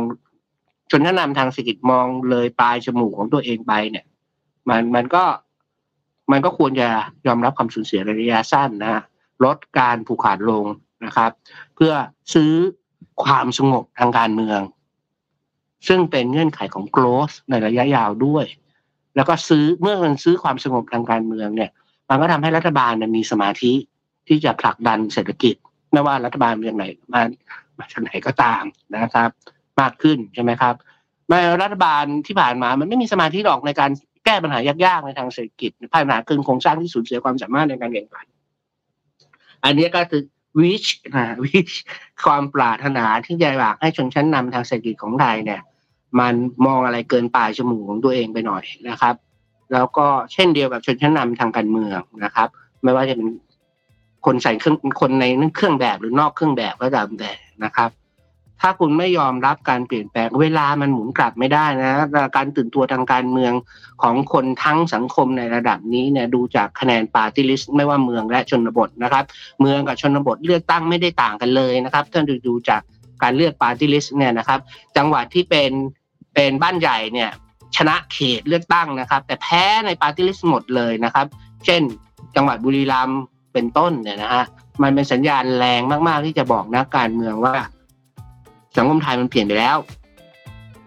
[0.91, 4.05] ชนชั้นนำทางเศรษฐกิจมองเลยปลายจมูกของตัวเองไปเนี่ย
[4.69, 5.25] มันมันก็
[6.33, 6.89] มันก็ควรจะ
[7.27, 9.03] ยอมรับความสูญเสียระยะสั้นนะ
[9.45, 10.65] ลดการผูกขาดลง
[11.05, 11.31] นะครับ
[11.75, 11.93] เพื่อ
[12.35, 12.53] ซื้อ
[13.25, 14.61] ความสงบทางการเมือง
[15.89, 18.45] ซึ่งเป็นเงื่อนไขของ growth ในระยะยาวด้วย
[19.17, 21.71] แล้วก็ซื้อเมื่อมันซื้อความสงบทางการเมืองเนี่ย
[22.09, 23.73] มันก็ทำให้รัฐบาลมีสมาธิ
[24.29, 25.55] ที่จะผลักดันเศรษฐกิจ
[25.93, 27.23] ไม่ว่ารัฐบาลมาจากไหนมา
[27.79, 29.31] มาจากไหนก็ตามนะครับ
[29.81, 30.75] มากขึ้นใช่ไหมครับ
[31.29, 33.91] ไม่รัฐบาลที่ผ่านมามันไม่มีสมาธิหรอกในการ
[34.25, 38.27] แก้ปัญหายากๆในทางเศรษฐกิจปัญหาคืนโครงสร้างที่สูญเสียความสามารถในการแข่งขัน
[39.65, 40.23] อันนี้ก็คือ
[40.59, 41.71] วิชนะวิช
[42.25, 45.61] ความปรารถนาที่จะอยากให้ชนชั้นนำทางเศรษฐกิจของไทยเนี่ย
[46.19, 46.35] มัน
[46.67, 49.15] มองอะไรเกินปลายจมูกของตัวเองไปหน่อยนะครับ
[49.73, 52.49] แล้วก็เช่นเดียวกับชนชั้นนำทางการเมืองนะครับ
[52.83, 53.29] ไม่ว่าจะเป็น
[54.27, 55.25] คนใส่เครื่องคนใน
[55.57, 57.33] เครื่องแบบหรือนอกเครื่องแบบก็ตามแต่
[57.65, 57.91] นะครับ
[58.61, 61.93] ถ้าคุณไม่ยอมรับการเปลี่ยนแปลงเวลามันหมุนกลับไม่ได้นะ
[62.37, 63.53] การตื่นตัวทางการเมือง
[64.03, 69.25] ของคนทั้งสังคมในระดับนี้เนี่ยดูจากคะแนนปาร์ตี้ลิสต์ไม่ว่าเมืองและชนบทนะครับ
[69.61, 72.83] เมืองกับชนบทเลือกตั้งไม่ได้ต่างกันเลยนะครับถ้าดูดูจาก
[73.23, 74.61] การเลือกปาร์ตี้ลิสต์เนี่ยนะครับ
[74.97, 75.71] จังหวัดที่เป็น
[76.35, 77.31] เป็นบ้านใหญ่เนี่ย
[77.77, 81.27] ชนะเขตเลือกตั้งนะครับ แต่แพ้ในปาร์ตี้ลิสต์หมดเลยนะครับ
[81.65, 81.83] เช่น
[82.37, 83.21] จังหวัดบุรีรัมย์
[83.53, 84.45] เป็นต้นเนี่ยนะฮะ
[84.83, 87.55] มันเป็นสัญญาณแรงมาก ๆ ที่จะบอกนักการเมืองว่า
[88.77, 89.77] สังคมไทยมันเปลี่ยนไปแล้ว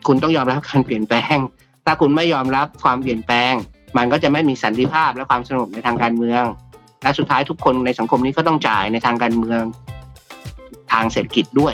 [0.08, 1.38] คุณต้องยอมรับการเปลี่ยนแปลง
[1.86, 3.54] ถ้าคุณไม่ยอมรับความเปลี่ยนแปลง
[3.98, 6.44] มันก็จะไม่มีสันติภาพและความสงบในทางการเมือง
[7.04, 9.64] และสุดท้ายทุกคนในสังคมนี้ก็ต้องจ่ายในทางการเมือง
[10.92, 11.74] ทางเศรษฐกิจด้วย